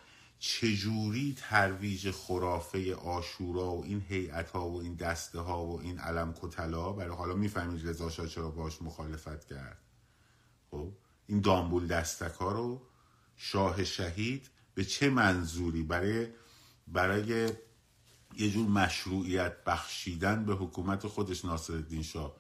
[0.48, 6.34] چجوری ترویج خرافه آشورا و این هیئت ها و این دسته ها و این علم
[6.42, 9.82] کتلا؟ برای حالا می‌فهمید رضا شاه چرا باش مخالفت کرد.
[10.72, 10.94] خب
[11.28, 12.82] این دامبول دستک ها رو
[13.36, 16.28] شاه شهید به چه منظوری؟ برای
[16.88, 17.52] برای
[18.38, 22.36] یه جور مشروعیت بخشیدن به حکومت خودش ناصر الدین شاه.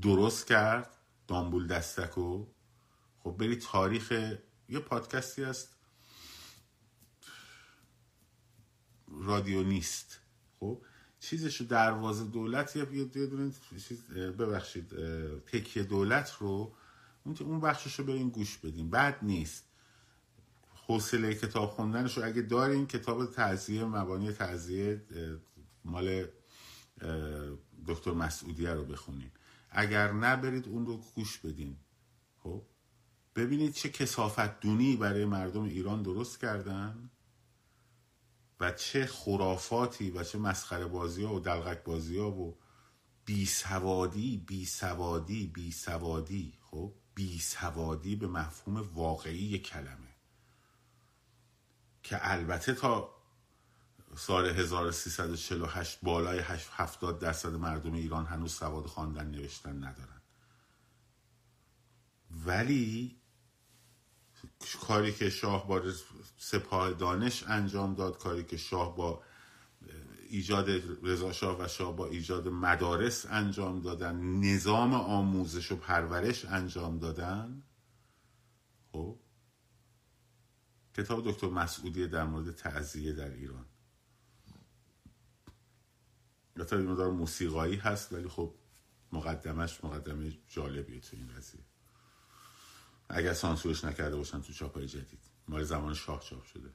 [0.00, 0.90] درست کرد
[1.26, 2.46] دامبول دستکو؟
[3.18, 4.12] خب بری تاریخ
[4.68, 5.73] یه پادکستی هست
[9.22, 10.20] رادیو نیست.
[10.60, 10.82] خب
[11.20, 12.84] چیزش رو دروازه دولت یا
[13.14, 13.52] دونه
[13.88, 14.88] چیز ببخشید
[15.46, 16.74] تکیه دولت رو
[17.24, 19.64] اون بخشش رو برین گوش بدین بعد نیست.
[20.86, 25.00] حوصله کتاب خوندنش رو اگه دارین کتاب تعذیه مبانی تعذیه
[25.84, 26.26] مال
[27.86, 29.30] دکتر مسعودیه رو بخونین.
[29.70, 31.76] اگر نه برید اون رو گوش بدین.
[32.38, 32.62] خب
[33.36, 37.10] ببینید چه کسافت دونی برای مردم ایران درست کردن.
[38.60, 42.58] و چه خرافاتی و چه مسخره بازی ها و دلغک بازی ها و
[43.24, 50.14] بی سوادی بی سوادی بی سوادی خب بی سوادی به مفهوم واقعی کلمه.
[52.02, 53.14] که البته تا
[54.16, 56.38] سال 1348 بالای
[56.72, 60.22] 70 درصد مردم ایران هنوز سواد خواندن نوشتن ندارن.
[62.30, 63.16] ولی
[64.80, 65.82] کاری که شاه با
[66.38, 69.22] سپاه دانش انجام داد کاری که شاه با
[70.28, 70.70] ایجاد
[71.02, 77.62] رضا شاه و شاه با ایجاد مدارس انجام دادن نظام آموزش و پرورش انجام دادن.
[78.92, 79.18] خب؟
[80.94, 83.66] کتاب دکتر مسعودی در مورد تعذیه در ایران.
[86.56, 88.54] یا مدار موسیقایی هست ولی خب
[89.12, 91.73] مقدمش مقدمه جالبیه تو این قضیه.
[93.08, 95.20] اگر سانسورش نکرده باشن تو چاپای جدید.
[95.48, 96.72] مال زمان شاه چاپ شده.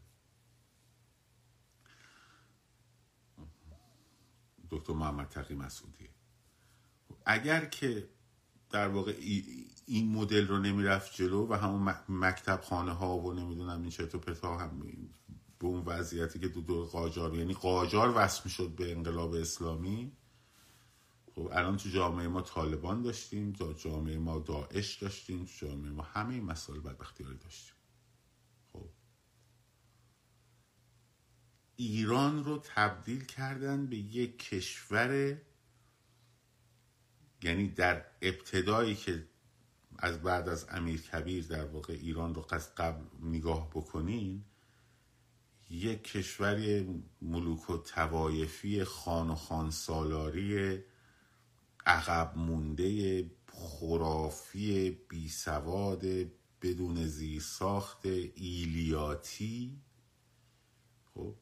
[4.69, 6.09] دکتر محمد تقی مسعودی
[7.25, 8.09] اگر که
[8.69, 9.15] در واقع
[9.85, 14.57] این مدل رو نمی‌رفت جلو و همون مکتب خانه ها و نمی‌دونم این چطور پتا
[14.57, 14.79] هم
[15.59, 20.11] به اون وضعیتی که دو دور قاجار یعنی قاجار وصل شد به انقلاب اسلامی
[21.39, 26.03] خب الان تو جامعه ما طالبان داشتیم تو جامعه ما داعش داشتیم تو جامعه ما
[26.03, 27.73] همه مسائل بدبختیاری داشتیم.
[28.73, 28.89] خب.
[31.75, 35.37] ایران رو تبدیل کردن به یک کشور
[37.43, 39.27] یعنی در ابتدایی که
[39.97, 42.41] از بعد از امیر کبیر در واقع ایران رو
[42.77, 44.43] قبل نگاه بکنین
[45.69, 50.83] یک کشوری ملوک و توایفی خان و خان سالاری
[51.89, 56.05] عقب مونده خرافی بی سواد
[56.61, 59.81] بدون زیرساخت ایلیاتی.
[61.13, 61.35] خب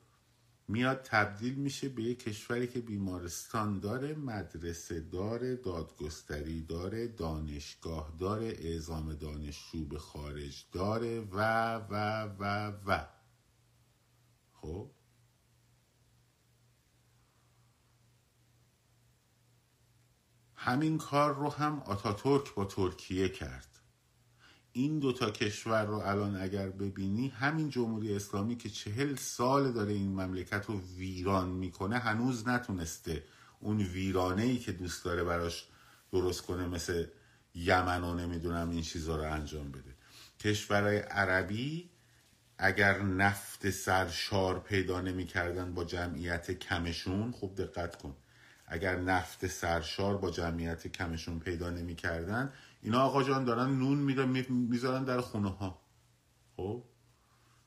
[0.67, 8.45] میاد تبدیل میشه به یک کشوری که بیمارستان داره مدرسه داره دادگستری داره دانشگاه داره
[8.45, 13.05] اعزام دانشجو به خارج داره و و و و.
[14.53, 14.91] خب
[20.67, 23.67] همین کار رو هم آتاتورک با ترکیه کرد.
[24.71, 30.11] این دوتا کشور رو الان اگر ببینی همین جمهوری اسلامی که چهل سال داره این
[30.11, 33.23] مملکت رو ویران می‌کنه هنوز نتونسته
[33.59, 35.67] اون ویرانه ای که دوست داره براش
[36.11, 37.05] درست کنه مثل
[37.55, 39.95] یمن و نمی‌دونم این چیزها رو انجام بده.
[40.39, 41.89] کشورهای عربی
[42.57, 48.15] اگر نفت سرشار پیدا نمی‌کردن با جمعیت کمشون خوب دقت کن.
[48.67, 53.97] اگر نفت سرشار با جمعیت کمشون پیدا نمی‌کردن اینا آقا جان دارن نون
[54.49, 55.81] می‌ذارن در خونه ها
[56.57, 56.83] خب؟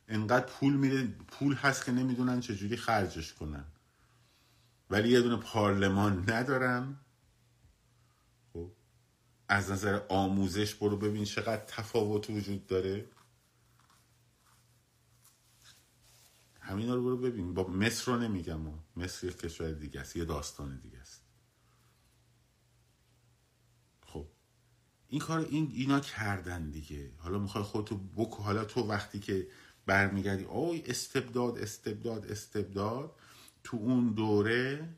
[0.08, 3.64] انقدر پول میره پول هست که نمی‌دونن چجوری خرجش کنن.
[4.90, 6.96] ولی یه دونه پارلمان ندارن
[8.52, 8.70] خب؟
[9.48, 13.04] از نظر آموزش برو ببین چقدر تفاوت وجود داره.
[16.70, 17.54] همین رو برو ببین.
[17.54, 18.60] با مصر رو نمیگم
[18.96, 21.22] مصر یک کشور دیگه است یه داستان دیگه است.
[24.06, 24.26] خب.
[25.08, 27.12] این کار این اینا کردن دیگه.
[27.18, 29.48] حالا می‌خوای خودتو بکو حالا تو وقتی که
[29.86, 33.16] برمیگردی اوی استبداد استبداد استبداد
[33.64, 34.88] تو اون دوره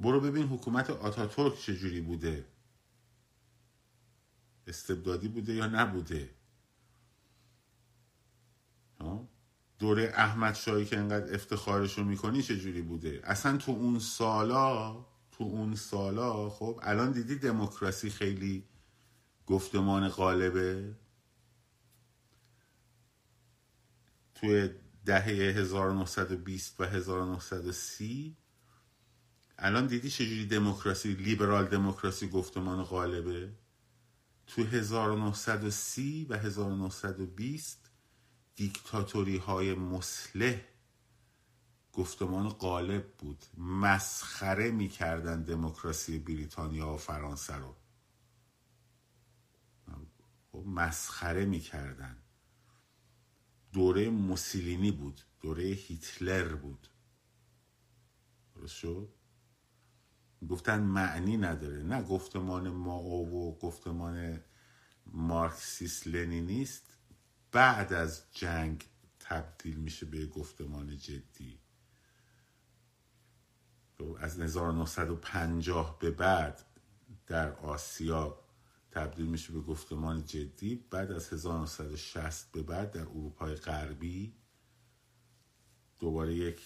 [0.00, 2.46] برو ببین حکومت آتاتورک چجوری بوده.
[4.66, 6.30] استبدادی بوده یا نبوده.
[9.00, 9.35] ها؟
[9.78, 14.92] دوره احمد شایی که انقدر افتخارشو می‌کنی چجوری بوده؟ اصلا تو اون سالا
[15.32, 18.64] تو اون سالا خب الان دیدی دموکراسی خیلی
[19.46, 20.94] گفتمان غالبه؟
[24.34, 24.70] توی
[25.04, 28.36] دهه 1920 و 1930
[29.58, 33.52] الان دیدی چجوری دموکراسی لیبرال دموکراسی گفتمان غالبه؟
[34.46, 37.85] تو 1930 و 1920
[38.56, 40.60] دیکتاتوری های مسلح
[41.92, 43.44] گفتمان غالب بود.
[43.58, 47.74] مسخره می‌کردن دموکراسی بریتانیا و فرانسه رو.
[50.52, 52.16] خب، مسخره می‌کردن.
[53.72, 56.88] دوره موسولینی بود دوره هیتلر بود.
[58.54, 59.08] درست شد؟
[60.48, 61.82] گفتن معنی نداره.
[61.82, 64.40] نه گفتمان ما و گفتمان
[65.06, 66.95] مارکسیست لنینیست
[67.56, 68.84] بعد از جنگ
[69.20, 71.60] تبدیل میشه به گفتمان جدی.
[74.18, 76.64] از 1950 به بعد
[77.26, 78.44] در آسیا
[78.90, 80.76] تبدیل میشه به گفتمان جدی.
[80.90, 84.34] بعد از 1960 به بعد در اروپای غربی
[85.98, 86.60] دوباره یک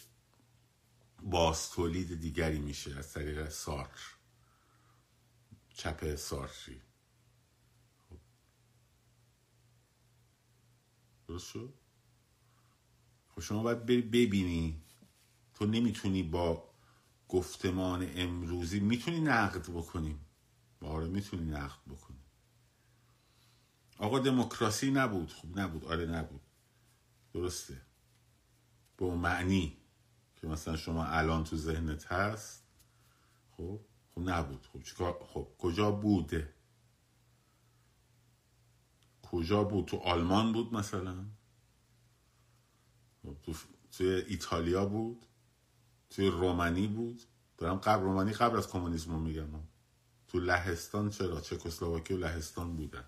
[1.23, 4.15] باز تولید دیگری میشه از طریق سارتر
[5.75, 6.83] چپ سارتری
[11.31, 11.75] درست شد
[13.29, 14.83] خب شما باید ببینی.
[15.55, 16.71] تو نمی‌تونی با
[17.29, 20.27] گفتمان امروزی می‌تونی نقد بکنیم
[20.81, 22.19] آره می‌تونی نقد بکنی.
[23.99, 25.33] آقا دموکراسی نبود.
[25.33, 25.85] خب نبود.
[25.85, 26.41] آره نبود.
[27.33, 27.83] درسته.
[28.97, 29.77] به معنی
[30.37, 32.65] که مثلا شما الان تو ذهنت هست
[33.51, 33.81] خب؟
[34.15, 34.67] خب نبود.
[34.97, 36.55] خب خب کجا بوده؟
[39.31, 41.25] کجا بود؟ تو آلمان بود مثلا؟
[43.43, 43.55] تو
[43.93, 45.27] توی ایتالیا بود؟
[46.11, 47.23] توی رومانی بود؟
[47.59, 49.49] دارم قبل رومانی قبل از کمونیسم میگم.
[50.29, 53.05] تو لهستان چرا؟ چکسلواکی و لهستان بودن.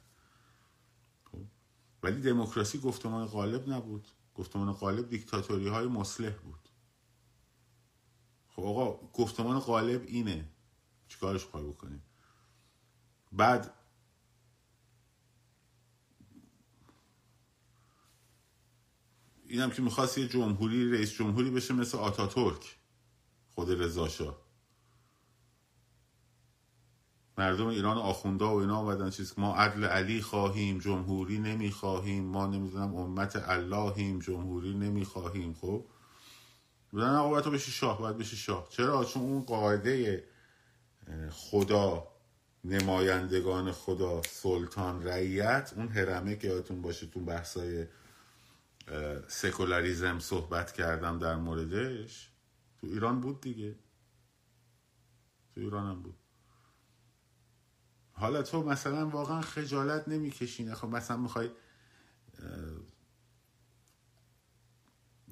[1.24, 1.44] خب.
[2.02, 4.08] ولی دموکراسی گفتمان غالب نبود.
[4.34, 6.68] گفتمان غالب دیکتاتوری های مسلح بود.
[8.48, 10.48] خب آقا گفتمان غالب اینه.
[11.08, 12.02] چیکارش خواهی بکنیم
[13.32, 13.74] بعد
[19.52, 22.76] اینم که می‌خواست یه جمهوری رئیس جمهوری بشه مثل آتاتورک.
[23.54, 24.36] خود رضا
[27.38, 29.10] مردم ایران آخونده و اینا آمدن.
[29.10, 32.24] چیز ما عدل علی خواهیم جمهوری نمی‌خواهیم.
[32.24, 35.54] ما نمی‌دونم امت اللهیم جمهوری نمی‌خواهیم.
[35.54, 35.86] خب؟
[36.90, 38.68] بودن آقا باید بشی شاه باید بشی شاه.
[38.70, 40.24] چرا؟ چون اون قاعده
[41.30, 42.08] خدا
[42.64, 47.86] نمایندگان خدا سلطان رعیت اون هرمه که یادتون باشه تو بحثای
[49.28, 52.30] سکولاریزم صحبت کردم در موردش.
[52.80, 53.74] تو ایران بود دیگه.
[55.54, 56.14] تو ایران هم بود.
[58.12, 61.50] حالا تو مثلا واقعا خجالت نمی‌کشین خب مثلا می‌خوای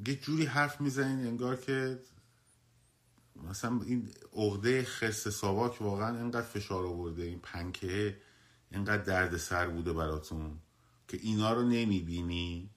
[0.06, 2.02] یه جوری حرف می‌زنین انگار که
[3.36, 8.20] مثلا این عقده خرس ساواک واقعا اینقدر فشار آورده این پنکه
[8.70, 10.58] اینقدر درد سر بوده براتون
[11.08, 12.70] که اینا رو نمی‌بینی.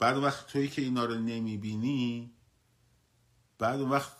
[0.00, 2.32] بعد وقت تویی که اینا رو نمی‌بینی
[3.58, 4.12] بعد وقت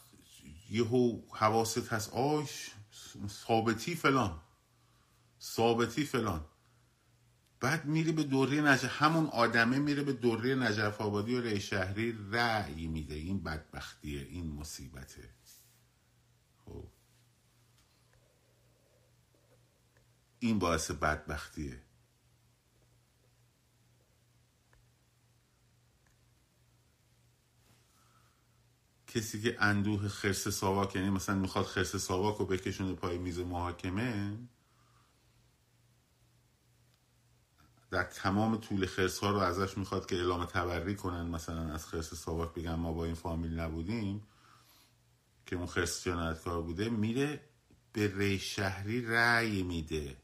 [0.70, 2.70] یهو حواست هست آش
[3.28, 4.40] ثابتی فلان
[5.42, 6.44] ثابتی فلان.
[7.60, 12.18] بعد میری به دوره نجف همون آدمه میره به دوره نجف آبادی و ری شهری
[12.30, 13.14] رأی میده.
[13.14, 15.30] این بدبختیه این مصیبته.
[16.64, 16.88] خب.
[20.38, 21.82] این باعث بدبختیه.
[29.14, 34.38] کسی که اندوه خرس ساواک یعنی مثلا می‌خواد خرس ساواک رو بکشونه پای میز محاکمه
[37.90, 42.14] در تمام طول خرس ها رو ازش می‌خواد که اعلام تبری کنن مثلا از خرس
[42.14, 44.22] ساواک بگن ما با این فامیل نبودیم
[45.46, 47.40] که اون خرس جنایتکار بوده میره
[47.92, 50.16] به ری شهری رأی میده.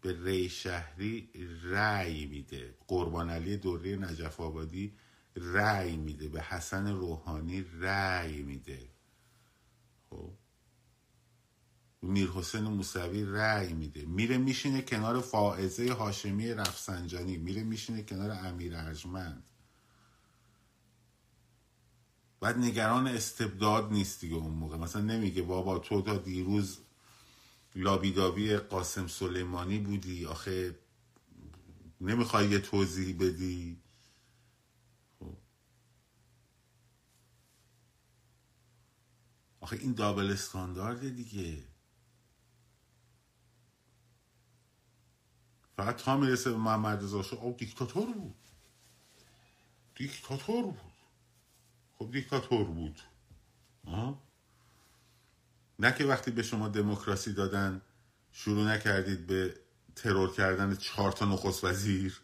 [0.00, 1.30] به ری شهری
[1.62, 2.74] رأی میده.
[2.86, 4.96] قربان علی دوره نجف آبادی
[5.36, 8.90] رأی میده به حسن روحانی رأی میده.
[10.10, 10.32] خب؟
[12.02, 14.06] میر حسین موسوی رأی میده.
[14.06, 17.36] میره میشینه کنار فائزه هاشمی رفسنجانی.
[17.36, 19.50] میره میشینه کنار امیر ارجمند.
[22.40, 24.76] بعد نگران استبداد نیست دیگه اون موقع.
[24.76, 26.78] مثلا نمیگه بابا تو تا دیروز
[27.74, 30.78] لابیدابی قاسم سلیمانی بودی آخه
[32.00, 33.81] نمی‌خوای یه توضیح بدی.
[39.62, 41.62] آخه این دابل استاندارده دیگه.
[45.76, 48.34] فقط تا می‌رسه به محمد رضا او دیکتاتور بود.
[49.94, 50.92] دیکتاتور بود.
[51.98, 53.00] خب دیکتاتور بود.
[53.86, 54.22] آه؟
[55.78, 57.82] نه که وقتی به شما دموکراسی دادن
[58.32, 59.60] شروع نکردید به
[59.96, 62.20] ترور کردن چهار تا نخست وزیر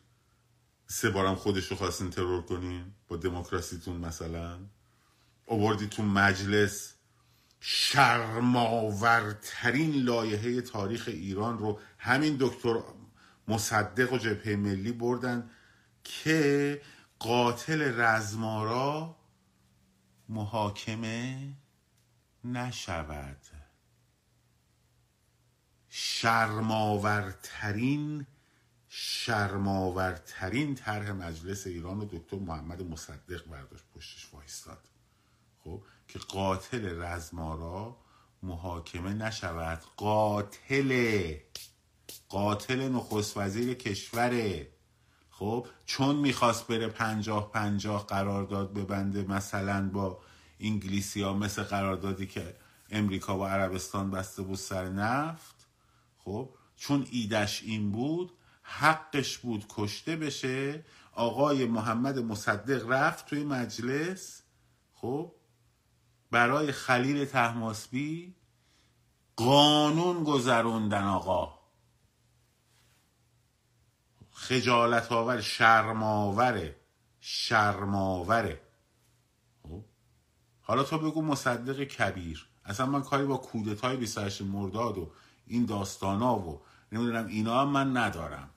[0.87, 4.59] سه بارم خودش رو خواستین ترور کنین با دموکراسیتون مثلا
[5.47, 6.98] اووردی تو مجلس.
[7.61, 12.83] شرماورترین لایحه تاریخ ایران رو همین دکتر
[13.49, 15.51] مصدق و جبهه ملی بردن
[16.05, 16.83] که
[17.19, 19.17] قاتل رزمارا
[20.29, 21.53] محاکمه
[22.45, 23.41] نشود.
[25.89, 28.27] شرماورترین
[28.89, 34.88] شرماورترین طرح مجلس ایران و دکتر محمد مصدق برداشت پشتش وایستاد.
[36.09, 37.97] که قاتل رزمارا
[38.43, 39.83] محاکمه نشود.
[39.97, 41.35] قاتل.
[42.29, 44.69] قاتل نخست وزیر کشوره.
[45.31, 50.21] خب چون می‌خواست بره پنجاه پنجاه قرارداد ببنده مثلا با
[50.61, 52.57] انگلیسی ها مثل قراردادی که
[52.91, 55.67] امریکا و عربستان بسته بود سر نفت
[56.19, 58.33] خب چون ایدش این بود
[58.63, 60.85] حقش بود کشته بشه.
[61.13, 64.43] آقای محمد مصدق رفت توی مجلس
[64.93, 65.33] خب
[66.31, 68.35] برای خلیل تحماسبی
[69.37, 71.59] قانون گذروندن آقا.
[74.33, 76.77] خجالت آور شرماوره
[77.21, 78.61] شرماوره
[79.63, 79.85] خب؟
[80.63, 82.49] حالا تو بگو مصدق کبیر.
[82.65, 85.13] اصلا من کاری با کودتای 28 مرداد و
[85.47, 88.51] این داستانا و نمی‌دونم اینا هم من ندارم.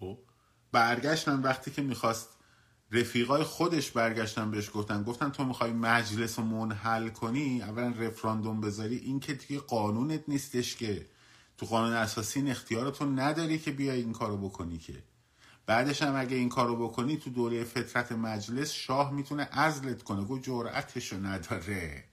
[0.00, 0.18] خب؟
[0.72, 2.37] برگشتن وقتی که می‌خواست
[2.90, 8.96] رفیقای خودش برگشتن بهش گفتن گفتن تو می‌خوای مجلس رو منحل کنی؟ اولا رفراندوم بذاری.
[8.96, 11.06] این که دیگه قانونت نیستش که.
[11.58, 15.02] تو قانون اساسی این اختیارتو نداری که بیای این کارو بکنی که.
[15.66, 20.24] بعدش هم اگه این کارو بکنی تو دوره فطرت مجلس شاه می‌تونه ازلت کنه.
[20.24, 22.04] گو جرأتشو نداره.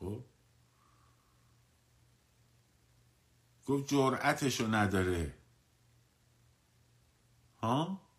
[0.00, 0.24] خب؟
[3.66, 5.34] گفت جرأتشو نداره.
[7.62, 8.09] ها؟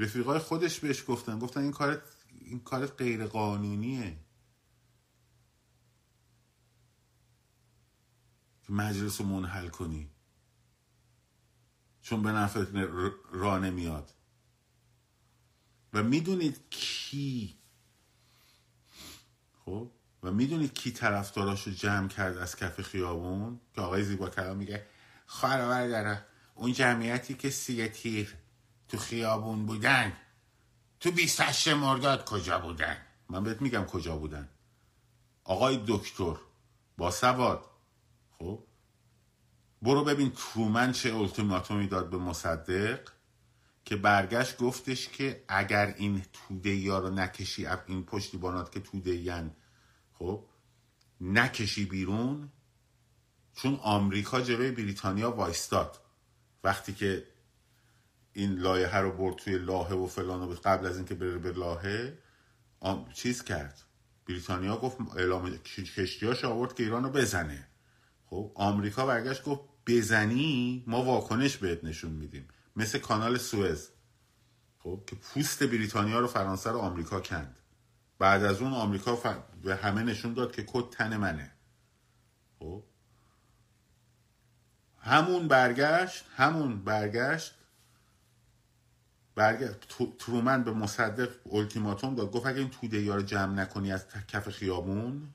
[0.00, 1.38] رفیقای خودش بهش گفتن.
[1.38, 2.02] گفتن این کارت
[2.40, 4.16] این کارت غیر قانونیه
[8.68, 10.10] مجلس رو منحل کنی.
[12.02, 12.64] چون به نفع
[13.30, 14.14] را نمیاد.
[15.92, 17.58] و می‌دونید کی
[19.64, 19.90] خب؟
[20.22, 24.86] و می‌دونید کی طرفداراش رو جمع کرد از کف خیابون؟ که آقای زیبا کلام میگه
[25.26, 28.36] خواهر داره اون جمعیتی که سی تیر
[28.90, 30.12] تو خیابون بودن.
[31.00, 32.96] تو 28 مرداد کجا بودن؟
[33.28, 34.48] من بهت میگم کجا بودن.
[35.44, 36.36] آقای دکتر
[36.96, 37.64] با سواد.
[38.38, 38.64] خب؟
[39.82, 43.08] برو ببین تومن چه التیماتومی داد به مصدق
[43.84, 49.50] که برگشت گفتش که اگر این توده یا رو نکشی این پشتیبانات که توده ین
[50.18, 50.44] خب؟
[51.20, 52.48] نکشی بیرون
[53.54, 56.00] چون آمریکا جلوی بریتانیا وایستاد.
[56.64, 57.26] وقتی که
[58.32, 62.18] این لایحه رو برد توی لاهه و فلان و قبل از اینکه بره به لاهه
[63.14, 63.82] چیز کرد.
[64.28, 65.56] بریتانیا گفت اعلام
[65.96, 67.68] کشتیاش آورد که ایران رو بزنه.
[68.26, 72.48] خب آمریکا برگشت گفت بزنی ما واکنش بهت نشون میدیم.
[72.76, 73.88] مثل کانال سوئز.
[74.78, 77.56] خب که پوست بریتانیا رو فرانسه رو آمریکا کند.
[78.18, 79.18] بعد از اون آمریکا
[79.62, 81.52] به همه نشون داد که کد تن منه.
[82.58, 82.84] خب
[84.98, 87.54] همون برگشت همون برگشت
[89.34, 89.86] برگشت
[90.18, 92.32] ترومن به مصدق التیماتوم داد.
[92.32, 95.34] گفت اگه این توده رو جمع نکنی از کف خیابون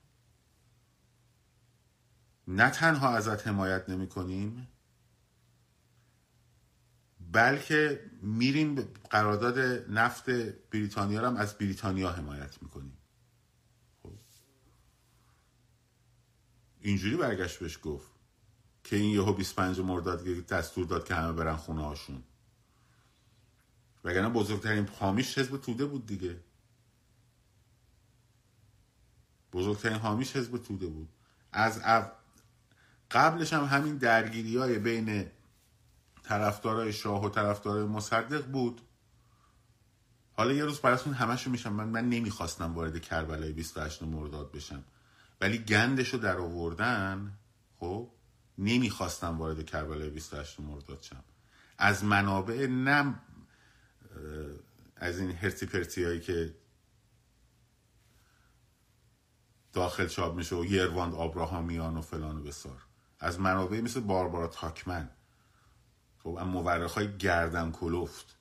[2.48, 4.68] نه تنها ازت حمایت نمی کنیم
[7.32, 8.74] بلکه میریم
[9.10, 9.58] قرارداد
[9.90, 10.30] نفت
[10.70, 12.98] بریتانیا رو هم از بریتانیا حمایت می‌کنیم.
[14.02, 14.12] خب.
[16.80, 18.10] اینجوری برگشت بهش گفت
[18.84, 22.22] که این یهو 25 مرداد دستور داد که همه برن خونه هاشون
[24.06, 26.40] وگرنه بزرگترین حامیش حزب توده بود دیگه.
[29.52, 31.08] بزرگترین حامیش حزب توده بود.
[31.52, 31.82] از
[33.10, 35.26] قبلش هم همین درگیری های بین
[36.22, 38.80] طرفدارای شاه و طرفدارای مصدق بود.
[40.32, 41.72] حالا یه روز براتون همشو میشم.
[41.72, 44.84] من من نمی‌خواستم وارد کربلای 28 مرداد بشم.
[45.40, 47.38] ولی گندش رو در آوردن
[47.76, 48.10] خب
[48.58, 51.24] نمی‌خواستم وارد کربلای 28 مرداد شم.
[51.78, 53.20] از منابع نم
[54.96, 56.54] از این هرتی پرتی هایی که
[59.72, 62.82] داخل چاپ میشه و یرواند آبراهامیان و فلان و بسار.
[63.20, 65.10] از منابعی مثل باربارا تاکمن.
[66.22, 68.36] خب مورخ های گردن کلفت.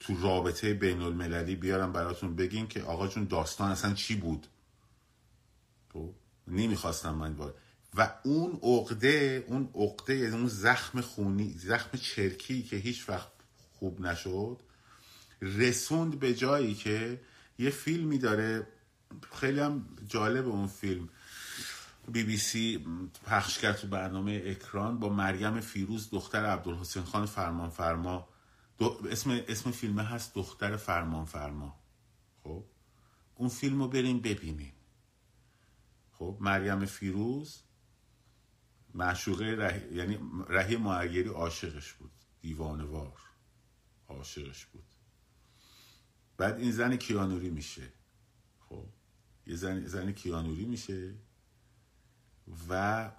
[0.00, 4.46] تو رابطه بین المللی بیارم براتون بگین که آقا جون داستان اصلا چی بود؟
[5.92, 6.14] خب
[6.46, 7.54] نمی‌خواستم من باید
[7.94, 13.32] و اون عقده اون عقده اون زخم خونی زخم چرکی که هیچ وقت
[13.72, 14.62] خوب نشد
[15.42, 17.20] رسوند به جایی که
[17.58, 18.66] یه فیلمی داره.
[19.32, 21.08] خیلی هم جالب اون فیلم.
[22.08, 22.86] بی بی سی
[23.26, 28.28] پخش کرد تو برنامه اکران با مریم فیروز دختر عبدالحسین خان فرمان فرما
[29.10, 31.80] اسم اسم فیلم هست دختر فرمان فرما
[32.44, 32.64] خب؟
[33.34, 34.72] اون فیلم رو بریم ببینیم.
[36.12, 37.62] خب؟ مریم فیروز
[38.94, 39.92] معشوقه ره...
[39.92, 42.12] یعنی رهی معیری عاشقش بود.
[42.40, 43.20] دیوانوار
[44.08, 44.91] عاشقش بود.
[46.36, 47.92] بعد این زن کیانوری میشه.
[48.68, 48.86] خب
[49.46, 51.14] یه زن, زن کیانوری میشه
[52.68, 53.12] و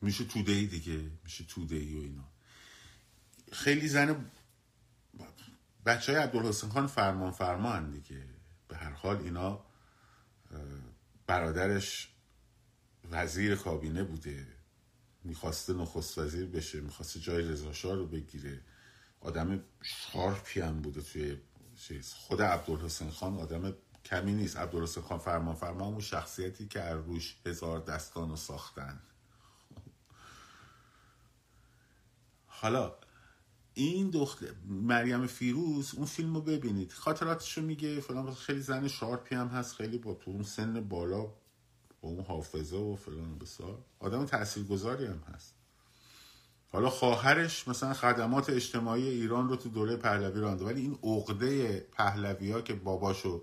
[0.00, 2.28] میشه توده دیگه میشه توده و اینا.
[3.52, 4.30] خیلی زن
[5.86, 8.24] بچه های عبدالحسین خان فرمان فرمان دیگه.
[8.68, 9.64] به هر حال اینا
[11.26, 12.08] برادرش
[13.10, 14.46] وزیر کابینه بوده.
[15.24, 18.62] می‌خواسته نخست وزیر بشه می‌خواسته جای رضا رو بگیره.
[19.26, 21.36] آدم sharp ی هم بوده توی
[21.76, 22.12] چیز.
[22.12, 23.74] خود عبدالحسین خان آدم
[24.04, 24.56] کمی نیست.
[24.56, 29.00] عبدالحسین خان فرمانفرما اون شخصیتی که روش هزار دستان رو ساختن.
[32.46, 32.94] حالا
[33.74, 36.92] این دختر مریم فیروز اون فیلم رو ببینید.
[36.92, 39.74] خاطراتش رو میگه فلان خیلی زن sharp ی هم هست.
[39.74, 41.22] خیلی با تو اون سن بالا
[42.00, 43.84] با اون حافظه و فلان بسار.
[43.98, 45.55] آدم تاثیرگذاری هم هست.
[46.72, 52.50] حالا خواهرش مثلا خدمات اجتماعی ایران رو تو دوره پهلوی رانده ولی این عقده پهلوی
[52.50, 53.42] ها که باباشو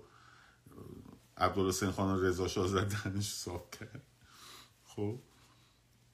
[1.36, 4.02] عبدالحسین خان رضا شاه زدنش صاف کرد.
[4.84, 5.18] خب؟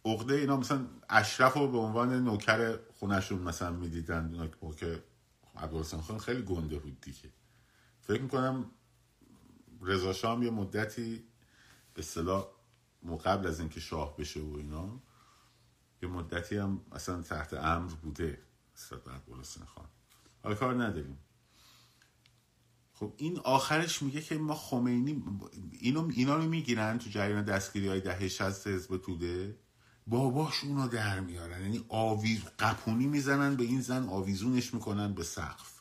[0.05, 5.03] عقده اینا مثلا اشرف رو به عنوان نوکر خونشون مثلا می‌دیدن که
[5.57, 7.31] عبدالحسین خان خیلی گنده بود دیگه.
[8.01, 8.70] فکر می‌کنم
[9.82, 11.24] رضا شاه یه مدتی
[11.95, 12.45] به صلاح
[13.24, 15.01] قبل از اینکه شاه بشه و اینا
[16.03, 18.43] یه مدتی هم اصلا تحت امر بوده
[18.75, 19.89] استاد عبدالحسین خان.
[20.43, 21.19] حالا کار نداریم.
[22.95, 25.23] خب این آخرش میگه که ما خمینی
[25.73, 29.59] اینو اینا رو می‌گیرن تو جریان دستگیری های دهه 60 حزب توده.
[30.07, 31.61] باباش اونو در میارن.
[31.63, 35.81] یعنی آویز قپونی می‌زنن به این زن آویزونش می‌کنن به سقف.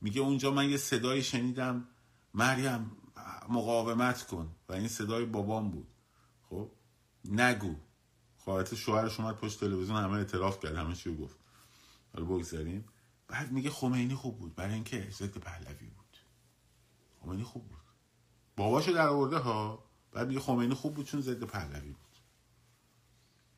[0.00, 1.88] میگه اونجا من یه صدایی شنیدم.
[2.34, 2.90] مریم
[3.48, 4.56] مقاومت کن.
[4.68, 5.88] و این صدای بابام بود.
[6.48, 6.70] خب
[7.24, 7.74] نگو.
[8.46, 11.36] خواهرت شوهرش اومد پشت تلویزیون همه اعتراف کرد همه چی گفت.
[12.12, 12.84] حالا بگذاریم.
[13.28, 16.16] بعد میگه خمینی خوب بود برای اینکه ضد پهلوی بود.
[17.20, 17.78] خمینی خوب بود.
[18.56, 22.18] باباشو در آورده ها بعد میگه خمینی خوب بود چون ضد پهلوی بود.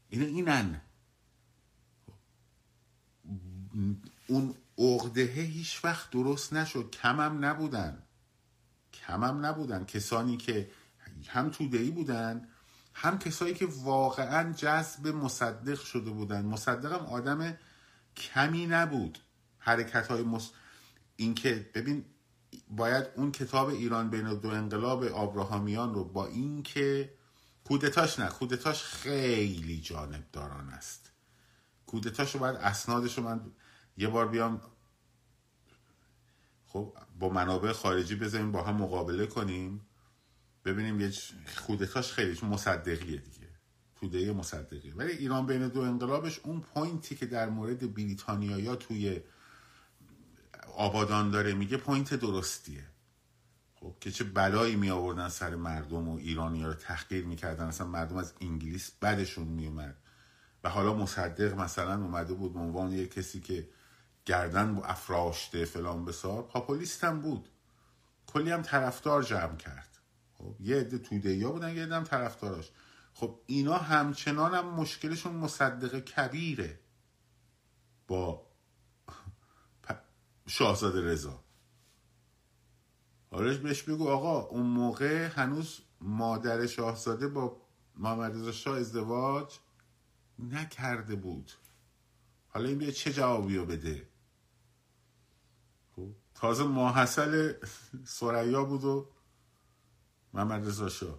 [0.09, 0.81] اینا اینن.
[4.27, 6.90] اون عقده هیچ وقت درست نشد.
[6.90, 8.02] کمم نبودن.
[8.93, 9.85] کمم نبودن.
[9.85, 10.70] کسانی که
[11.27, 12.48] هم تودهی بودن
[13.01, 16.45] هم کسایی که واقعا جذب مصدق شده بودن.
[16.45, 17.59] مصدقم آدم
[18.16, 19.19] کمی نبود.
[19.59, 20.51] حرکت های مص...
[21.16, 22.05] این که ببین
[22.70, 27.15] باید اون کتاب ایران بین دو انقلاب آبراهامیان رو با این که
[27.65, 31.11] کودتاش نه کودتاش خیلی جانبداران است.
[31.87, 33.41] کودتاش رو باید اسنادش رو من
[33.97, 34.61] یه بار بیام
[36.66, 39.88] خب با منابع خارجی بذاریم با هم مقابله کنیم.
[40.73, 41.12] ببینیم یه
[41.66, 43.49] کودتاش خیلی مصدقیه دیگه.
[43.97, 44.95] توده مصدقیه.
[44.95, 49.20] ولی ایران بین دو انقلابش اون point ی که در مورد بریتانیا توی
[50.77, 52.85] آبادان داره میگه point درستیه.
[53.74, 57.65] خب که چه بلایی می آوردن سر مردم و ایرانی رو تحقیر می‌کردن.
[57.65, 59.97] اصلا مردم از انگلیس بدشون میومد
[60.65, 63.69] و حالا مصدق مثلا اومده بود به عنوان یه کسی که
[64.24, 66.43] گردن با افراشته فلان بسار.
[66.43, 67.49] پاپولیست هم بود.
[68.27, 69.88] کلی هم طرفدار جمع کرد.
[70.39, 72.70] خب یه عده توده یا بودن یه عده طرفداراش.
[73.15, 76.81] خب اینا همچنان هم مشکلشون مصدق کبیره
[78.09, 78.47] با
[80.47, 81.44] شاهزاده رضا.
[83.31, 87.56] حالا بهش بگو آقا اون موقع هنوز مادر شاهزاده با
[87.97, 89.59] محمد رضا شاه ازدواج
[90.39, 91.52] نکرده بود.
[92.48, 94.09] حالا این بیا چه جوابی رو بده؟
[95.97, 97.52] خب، تازه ماحصل
[98.05, 99.10] سریا بود و
[100.34, 101.18] محمد رضا شاه.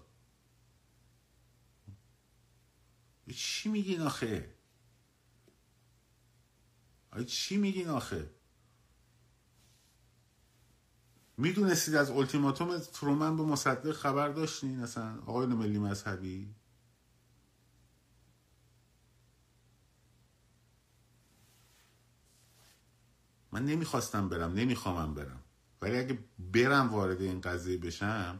[3.35, 4.55] چی میگین آخه؟
[7.27, 8.29] چی میگین آخه؟
[11.37, 16.55] می‌دونستید از التیماتوم ترومن به مصدق خبر داشتین؟ اصلا آقایون ملی مذهبی؟
[23.51, 25.43] من نمی‌خواستم برم نمیخوامم برم.
[25.81, 28.39] ولی اگه برم وارد این قضیه بشم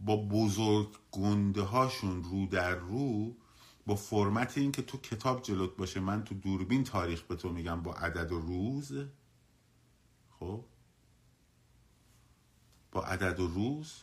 [0.00, 3.36] با بزرگ گنده هاشون رو در رو
[3.86, 7.82] با فرمت این که تو کتاب جلوت باشه من تو دوربین تاریخ به تو میگم
[7.82, 8.92] با عدد و روز
[10.38, 10.64] خب؟
[12.92, 14.00] با عدد و روز.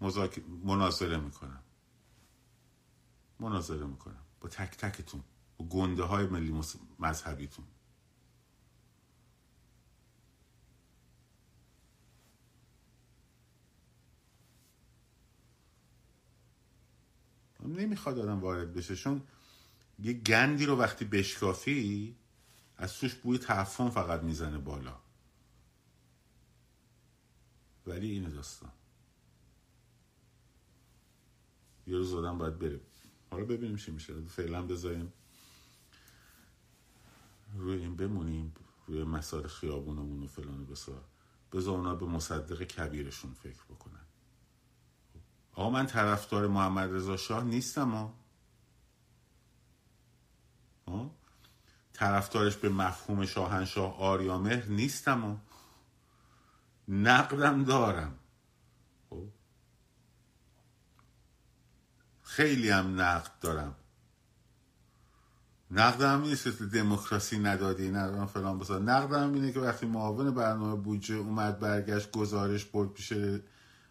[0.00, 0.44] مذاک...
[0.64, 1.62] مناظره می‌کنم.
[3.40, 4.22] مناظره می‌کنم.
[4.40, 5.24] با تک تکتون.
[5.58, 6.62] با گنده های ملی
[6.98, 7.64] مذهبیتون.
[17.72, 18.96] نمی‌خواد آدم وارد بشه.
[18.96, 19.22] چون
[19.98, 22.16] یه گندی رو وقتی بشکافی
[22.76, 24.98] از توش بوی تعفن فقط می‌زنه بالا.
[27.86, 28.72] ولی این داستان.
[31.86, 32.80] یه روز آدم باید بره.
[33.30, 34.20] حالا ببینیم چی میشه.
[34.20, 35.12] فعلا بذاریم
[37.54, 38.54] روی این بمونیم
[38.86, 41.04] روی مسار خیابونمون و فلان بسار
[41.52, 44.09] بذار اونا به مصدق کبیرشون فکر بکنن.
[45.54, 48.14] آقا من طرفدار محمد رضا شاه نیستم ها
[51.92, 55.40] طرفدارش به مفهوم شاهنشاه آریامهر نیستم ها
[56.88, 58.14] نقدم دارم.
[59.10, 59.26] خب؟
[62.22, 63.74] خیلی هم نقد دارم.
[65.70, 68.78] نقدم نیست دموکراسی ندادی ندارم فلان بسا.
[68.78, 73.12] نقدم اینه که وقتی معاون برنامه بودجه اومد برگشت گزارش برد پیش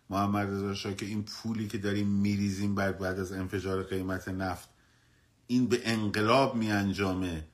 [0.09, 4.69] محمد رضا شاه که این پولی که داریم میریزیم بعد بعد از انفجار قیمت نفت
[5.47, 7.47] این به انقلاب می انجامه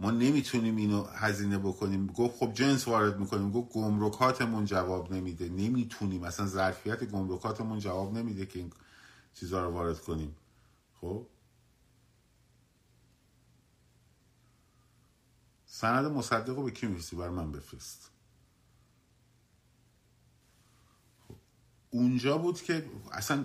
[0.00, 2.06] ما نمی‌تونیم اینو هزینه بکنیم.
[2.06, 3.52] گفت خب جنس وارد می‌کنیم.
[3.52, 5.48] گفت گمرکاتمون جواب نمیده.
[5.48, 6.24] نمی‌تونیم.
[6.24, 8.72] اصلا ظرفیت گمرکاتمون جواب نمیده که این
[9.34, 10.36] چیزها رو وارد کنیم.
[11.00, 11.26] خب؟
[15.66, 18.10] سند مصدق رو به کی می‌رسی؟ بر من بفرست.
[21.90, 23.44] اونجا بود که اصلا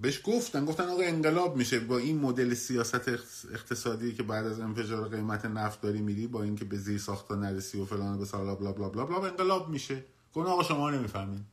[0.00, 1.80] بهش گفتن گفتن آقا انقلاب میشه.
[1.80, 3.08] با این مدل سیاست
[3.52, 7.80] اقتصادی که بعد از انفجار قیمت نفت داری میری با اینکه به زیر ساختا نرسی
[7.80, 10.04] و فلان به سالا بلا بلا بلا بلا انقلاب میشه.
[10.34, 11.44] گفت آقا شما نمی‌فهمین.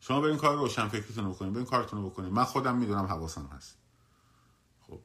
[0.00, 2.30] شما برین کار روشن فکریتون رو بکنین برین کارتون رو بکنین.
[2.30, 3.76] من خودم می‌دونم حواسم هست.
[4.88, 5.00] خب.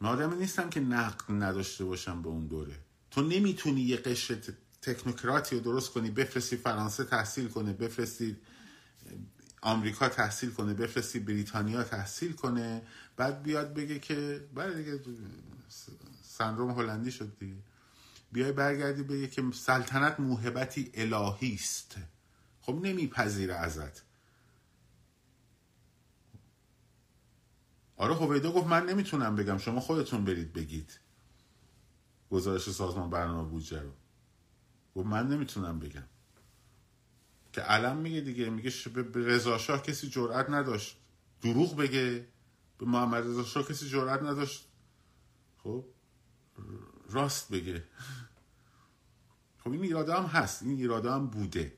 [0.00, 2.74] من آدمی نیستم که نقد نداشته باشم به اون دوره.
[3.10, 4.38] تو نمی‌تونی یه قشر
[4.82, 8.36] تکنوکراتی رو درست کنی بفرستی فرانسه تحصیل کنه بفرستی
[9.62, 12.82] آمریکا تحصیل کنه بفرستی بریتانیا تحصیل کنه
[13.16, 15.00] بعد بیاد بگه که بعد دیگه
[16.22, 17.56] سندروم هلندی شد دیگه.
[18.32, 21.96] بیای برگردی بگه که سلطنت موهبتی الهی است.
[22.60, 24.02] خب نمیپذیره ازت.
[27.96, 31.00] آره هویدا گفت من نمی‌تونم بگم شما خودتون برید بگید.
[32.30, 33.92] گزارش سازمان برنامه بودجه رو.
[34.94, 36.04] گفت من نمی‌تونم بگم.
[37.52, 40.96] که علم میگه دیگه میگه به رضا شاه کسی جرئت نداشت.
[41.42, 42.26] دروغ بگه.
[42.78, 44.68] به محمد رضا شاه کسی جرئت نداشت.
[45.58, 45.84] خب؟
[47.10, 47.84] راست بگه.
[49.58, 51.72] خب این ایراده هم هست این ایراده هم بوده.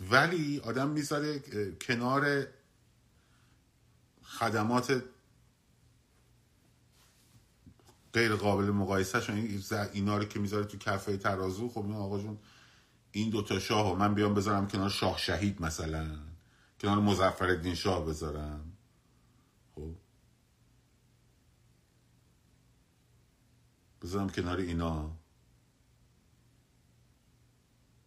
[0.00, 1.42] ولی آدم می‌ذاره
[1.80, 2.46] کنار
[4.22, 5.02] خدمات
[8.16, 9.36] غیر قابل مقایسه شون.
[9.92, 12.38] اینا رو که می‌ذاره تو کفه ترازو خب این آقا جون
[13.12, 16.18] این دوتا شاه من بیام بذارم کنار شاه شهید مثلا.
[16.80, 18.72] کنار مزفر شاه بذارم.
[19.74, 19.94] خب.
[24.02, 25.16] بذارم کنار اینا.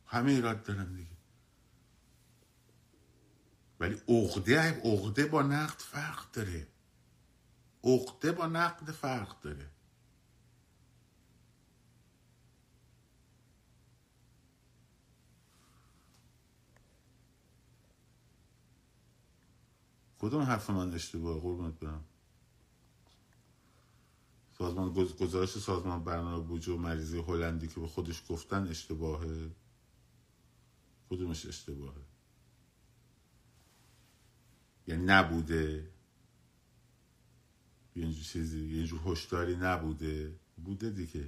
[0.06, 1.18] همه ایراد دارم دیگه.
[3.80, 6.68] ولی عقده عقده با نقد فرق داره.
[7.84, 9.79] عقده با نقد فرق داره.
[20.20, 22.04] کدوم حرف من اشتباه؟ قربونت برم.
[24.58, 29.52] سازمان گزارش سازمان برنامه بودجه و مریضی هلندی که به خودش گفتن اشتباهه؟
[31.10, 32.02] کدومش اشتباهه؟
[34.88, 35.90] یعنی نبوده؟
[37.96, 40.36] یه چیزی یه جور هشداری نبوده؟
[40.66, 41.28] بوده دیگه.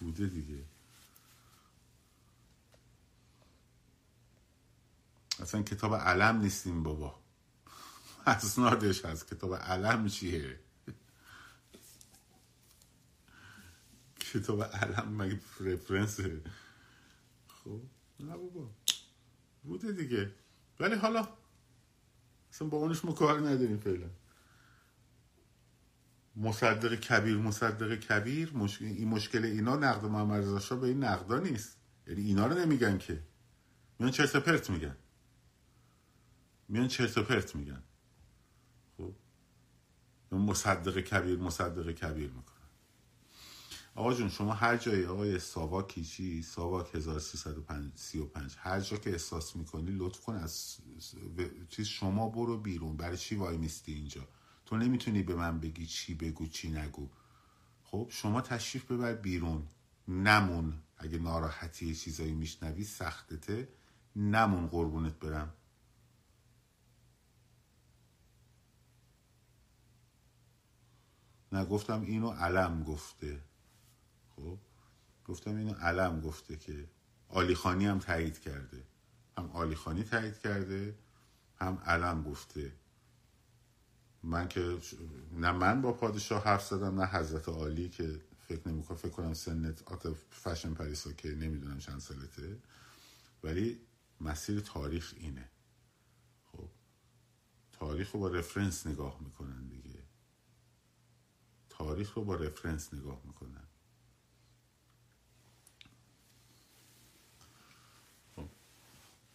[0.00, 0.71] بوده دیگه.
[5.42, 7.20] اصلا کتاب علم نیستیم بابا.
[8.26, 9.34] اسنادش هست.
[9.34, 10.60] کتاب علم چیه؟
[14.20, 16.40] کتاب علم مگه رفرنسه؟
[17.48, 17.80] خب
[18.20, 18.70] نه بابا.
[19.62, 20.34] بوده دیگه.
[20.80, 21.28] ولی حالا
[22.52, 24.10] اصلا با اونش ما کار نداریم فعلا.
[26.36, 28.52] مصدق کبیر مصدق کبیر.
[28.56, 31.76] مشکل این مشکل اینا نقد محمد رضا به این نقدا نیست.
[32.06, 33.22] یعنی اینا رو نمیگن که.
[33.98, 34.96] میان چرت پرت میگن.
[36.72, 37.82] میان چرت و پرت میگن.
[38.96, 39.14] خب؟
[40.32, 42.68] مصدق کبیر مصدق کبیر می‌کنن.
[43.94, 49.90] آقا جون شما هر جایی آقای ساواکی چی ساواک 1335 هر جا که احساس می‌کنی
[49.90, 50.76] لطف کن از
[51.68, 52.96] چیز شما برو بیرون.
[52.96, 54.28] برای چی وای میستی اینجا؟
[54.66, 57.10] تو نمی‌تونی به من بگی چی بگو چی نگو.
[57.84, 59.68] خب شما تشریف ببر بیرون.
[60.08, 60.82] نمون.
[60.96, 63.68] اگه ناراحتی چیزایی میشنوی سختته.
[64.16, 65.54] نمون قربونت برم.
[71.52, 73.40] نه گفتم اینو علم گفته.
[74.36, 74.58] خب؟
[75.24, 76.88] گفتم اینو علم گفته که
[77.28, 78.84] آلیخانی هم تایید کرده.
[79.38, 80.98] هم آلیخانی تایید کرده
[81.56, 82.72] هم علم گفته.
[84.22, 84.78] من که
[85.32, 89.82] نه من با پادشاه حرف زدم نه حضرت عالی که فکر نمی‌کنم فکر کنم سنت
[89.82, 92.58] آت فشن پریسا که نمی‌دونم چند سالته.
[93.44, 93.80] ولی
[94.20, 95.50] مسیر تاریخ اینه.
[96.52, 96.68] خب؟
[97.72, 99.91] تاریخ رو با رفرنس نگاه می‌کنن دیگه.
[101.82, 103.66] تاریخ رو با رفرنس نگاه می‌کنن
[108.36, 108.48] خب.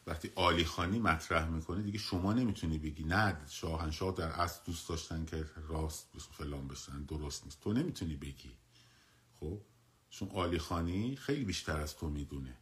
[0.08, 3.04] وقتی آلی خانی مطرح می‌کنه دیگه شما نمی‌تونی بگی.
[3.04, 7.62] نه شاهنشاه در اصل دوست داشتن که راست فلان بشن درست نیست.
[7.62, 8.58] تو نمی‌تونی بگی.
[9.40, 9.62] خب؟
[10.10, 12.58] چون آلی خانی خیلی بیشتر از تو می‌دونه.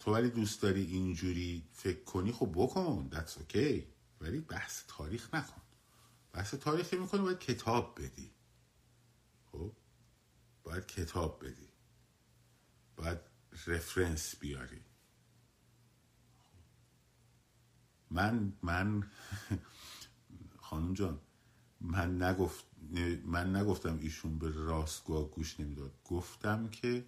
[0.00, 3.82] تو ولی دوست داری اینجوری فکر کنی خب بکن that's okay.
[4.20, 5.62] ولی بحث تاریخ نکن.
[6.32, 8.30] بحث تاریخی می‌کنی باید کتاب بدی.
[9.52, 9.72] خب
[10.62, 11.68] باید کتاب بدی.
[12.96, 13.18] باید
[13.66, 14.80] رفرنس بیاری.
[18.10, 19.10] من من
[20.66, 21.20] خانم جان
[21.80, 22.64] من نگفت
[23.24, 25.92] من نگفتم ایشون به راستگاه گوش نمی‌داد.
[26.04, 27.04] گفتم که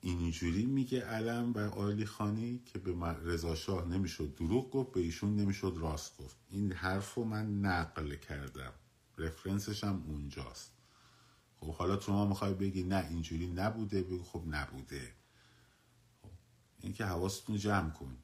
[0.00, 5.36] اینجوری میگه علم و آلی خانی که به رضا شاه نمی‌شد دروغ گفت به ایشون
[5.36, 6.36] نمی‌شد راست گفت.
[6.48, 8.72] این حرف رو من نقل کردم.
[9.18, 10.79] رفرنسش هم اونجاست.
[11.60, 14.02] خب حالا شما می‌خوای بگی نه اینجوری نبوده.
[14.02, 15.14] بگو خب نبوده.
[16.22, 16.30] خب
[16.80, 18.16] این که حواستون جمع کن.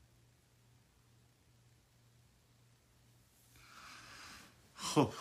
[4.75, 5.13] خب.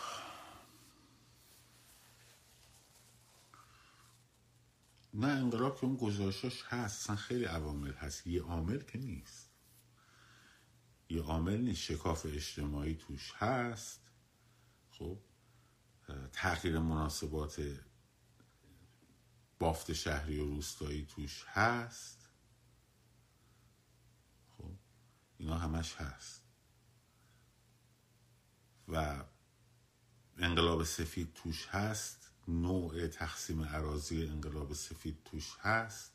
[5.14, 7.02] نه انقلاب که اون گزارشاش هست.
[7.02, 8.26] اصلا خیلی عوامل هست.
[8.26, 9.50] یه عامل که نیست.
[11.08, 11.80] یه عامل نیست.
[11.82, 14.00] شکاف اجتماعی توش هست.
[14.90, 15.18] خب
[16.32, 17.80] تغییر مناسبات
[19.58, 22.28] بافت شهری و روستایی توش هست؟
[24.58, 24.72] خب
[25.38, 26.42] اینا همش هست.
[28.88, 29.24] و
[30.38, 36.12] انقلاب سفید توش هست نوع تقسیم عراضی انقلاب سفید توش هست.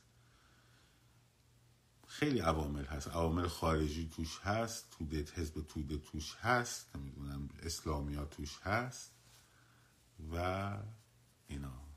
[2.07, 3.07] خیلی عوامل هست.
[3.07, 9.11] عوامل خارجی توش هست توده حزب توده توش هست نمی‌دونم اسلامیا توش هست
[10.31, 10.77] و
[11.47, 11.90] اینا.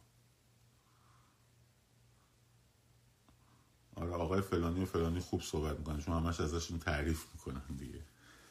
[3.96, 6.00] آره آقای فلانی و فلانی خوب صحبت می‌کنن.
[6.00, 8.00] شما همش ازشون تعریف می‌کنن دیگه.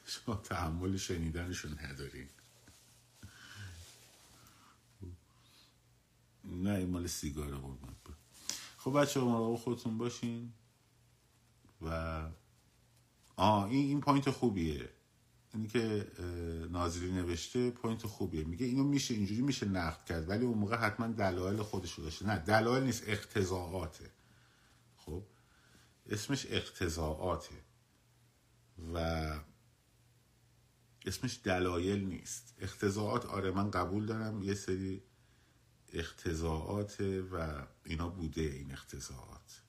[0.06, 2.28] شما تحمل شنیدنشون ندارین
[6.46, 7.96] نه این مال سیگار قربان
[8.78, 10.54] خب بچه ها مراقب خودتون باشین
[11.82, 12.22] و
[13.36, 14.90] آه این این point خوبیه.
[15.54, 16.12] اینی که
[16.72, 18.44] ناظری نوشته point خوبیه.
[18.44, 22.26] میگه اینو میشه اینجوری میشه نقد کرد ولی اون موقع حتما دلایل خودش رو داشته.
[22.26, 24.12] نه دلایل نیست اقتضاعاته.
[26.10, 27.56] اسمش اقتضاعاته
[28.94, 28.98] و
[31.06, 32.56] اسمش دلایل نیست.
[32.60, 35.04] اقتضاعات آره من قبول دارم یه سری
[35.94, 39.62] اختزاعات و اینا بوده این اختزاعات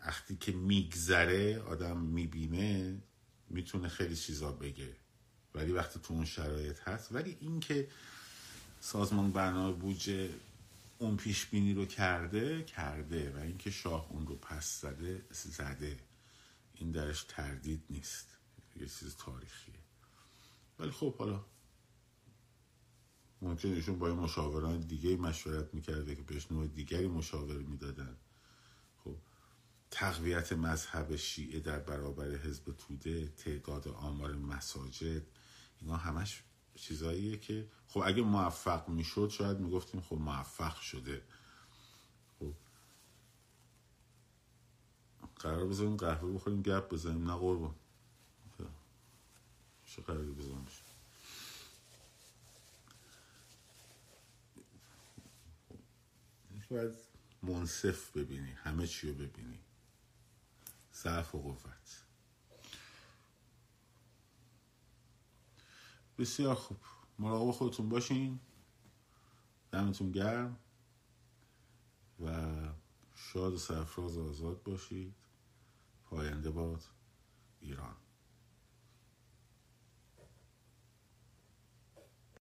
[0.00, 3.02] وقتی که میگذره آدم می‌بینه
[3.48, 4.96] می‌تونه خیلی چیزا بگه.
[5.54, 7.88] ولی وقتی تو اون شرایط هست ولی اینکه
[8.80, 10.30] سازمان برنامه بودجه
[10.98, 16.00] اون پیش بینی رو کرده کرده و اینکه شاه اون رو پس زده زده.
[16.74, 18.38] این درش تردید نیست.
[18.76, 19.74] یه چیز تاریخیه.
[20.78, 21.44] ولی خب حالا
[23.42, 28.16] ممکن ایشون با این مشاوران دیگه مشورت می‌کرده که بهش نوع دیگری مشاور می‌دادن.
[29.04, 29.16] خب
[29.90, 35.22] تقویت مذهب شیعه در برابر حزب توده تعداد آمار مساجد
[35.80, 36.42] اینا همش
[36.76, 41.22] چیزاییه که خب اگه موفق می‌شد شاید می‌گفتیم خب موفق شده.
[42.38, 42.52] خب.
[45.36, 47.30] قرار بذاریم قهوه بخوریم گپ بزنیم.
[47.30, 47.74] نه قربان.
[49.86, 50.66] چه قراری بزنیم
[56.70, 56.94] باید
[57.42, 59.58] منصف ببینی همه چی رو ببینی.
[60.94, 62.05] ضعف و قوت.
[66.18, 66.78] بسیار خوب.
[67.18, 68.40] مراقب خودتون باشین.
[69.72, 70.58] دمتون گرم.
[72.20, 72.52] و
[73.14, 75.14] شاد و سرفراز آزاد باشید.
[76.04, 76.84] پاینده باد
[77.60, 77.96] ایران.